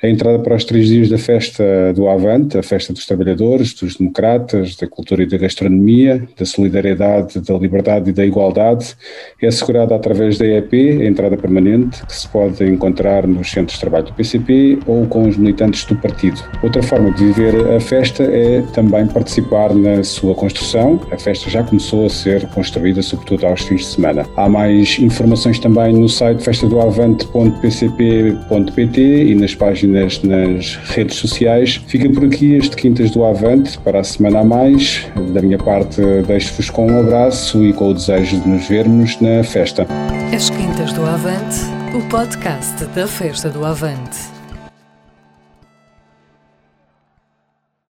a 0.02 0.08
entrada 0.08 0.38
para 0.38 0.56
os 0.56 0.64
três 0.64 0.86
dias 0.86 1.10
da 1.10 1.18
festa 1.18 1.92
do 1.94 2.08
Avante, 2.08 2.56
a 2.56 2.62
festa 2.62 2.90
dos 2.92 3.04
trabalhadores, 3.04 3.74
dos 3.74 3.96
democratas, 3.96 4.76
da 4.76 4.86
cultura 4.86 5.24
e 5.24 5.26
da 5.26 5.36
gastronomia, 5.36 6.26
da 6.38 6.46
solidariedade, 6.46 7.38
da 7.40 7.54
liberdade 7.54 8.08
e 8.08 8.12
da 8.12 8.24
igualdade, 8.24 8.96
é 9.42 9.46
assegurada 9.46 9.94
através 9.94 10.38
da 10.38 10.46
EEP, 10.46 11.02
a 11.02 11.06
entrada 11.06 11.36
permanente, 11.36 12.02
que 12.06 12.14
se 12.14 12.26
pode 12.28 12.64
encontrar 12.64 13.26
nos 13.26 13.50
centros 13.50 13.74
de 13.74 13.80
trabalho 13.80 14.06
do 14.06 14.14
PCP 14.14 14.78
ou 14.86 15.06
com 15.06 15.28
os 15.28 15.36
militantes 15.36 15.84
do 15.84 15.94
partido. 15.96 16.40
Outra 16.62 16.82
forma 16.82 17.10
de 17.12 17.26
viver 17.26 17.54
a 17.74 17.80
festa 17.80 18.22
é 18.22 18.62
também 18.72 19.06
participar 19.06 19.74
na 19.74 20.02
sua 20.02 20.34
construção. 20.34 20.98
A 21.10 21.18
festa 21.18 21.50
já 21.50 21.62
começou 21.62 22.06
a 22.06 22.10
ser 22.10 22.46
construída, 22.48 23.02
sobretudo 23.02 23.46
aos 23.46 23.60
fins 23.62 23.80
de 23.80 23.88
semana. 23.88 24.24
Há 24.36 24.48
mais 24.48 24.98
informações 24.98 25.58
também 25.58 25.92
no 25.92 26.08
site 26.08 26.42
festadoavante.pcp.pt 26.42 29.00
e 29.00 29.34
nas 29.34 29.54
páginas 29.54 29.89
nas, 29.90 30.22
nas 30.22 30.76
redes 30.84 31.16
sociais. 31.16 31.80
Fica 31.86 32.08
por 32.10 32.24
aqui 32.24 32.54
este 32.54 32.76
Quintas 32.76 33.10
do 33.10 33.24
Avante 33.24 33.78
para 33.78 34.00
a 34.00 34.04
semana 34.04 34.40
a 34.40 34.44
mais. 34.44 35.06
Da 35.32 35.42
minha 35.42 35.58
parte, 35.58 36.00
deixo-vos 36.26 36.70
com 36.70 36.86
um 36.86 37.00
abraço 37.00 37.64
e 37.64 37.72
com 37.72 37.90
o 37.90 37.94
desejo 37.94 38.40
de 38.40 38.48
nos 38.48 38.66
vermos 38.66 39.20
na 39.20 39.42
festa. 39.42 39.86
As 40.34 40.48
Quintas 40.50 40.92
do 40.92 41.02
Avante, 41.02 41.58
o 41.94 42.08
podcast 42.08 42.84
da 42.94 43.06
Festa 43.06 43.50
do 43.50 43.64
Avante. 43.64 44.39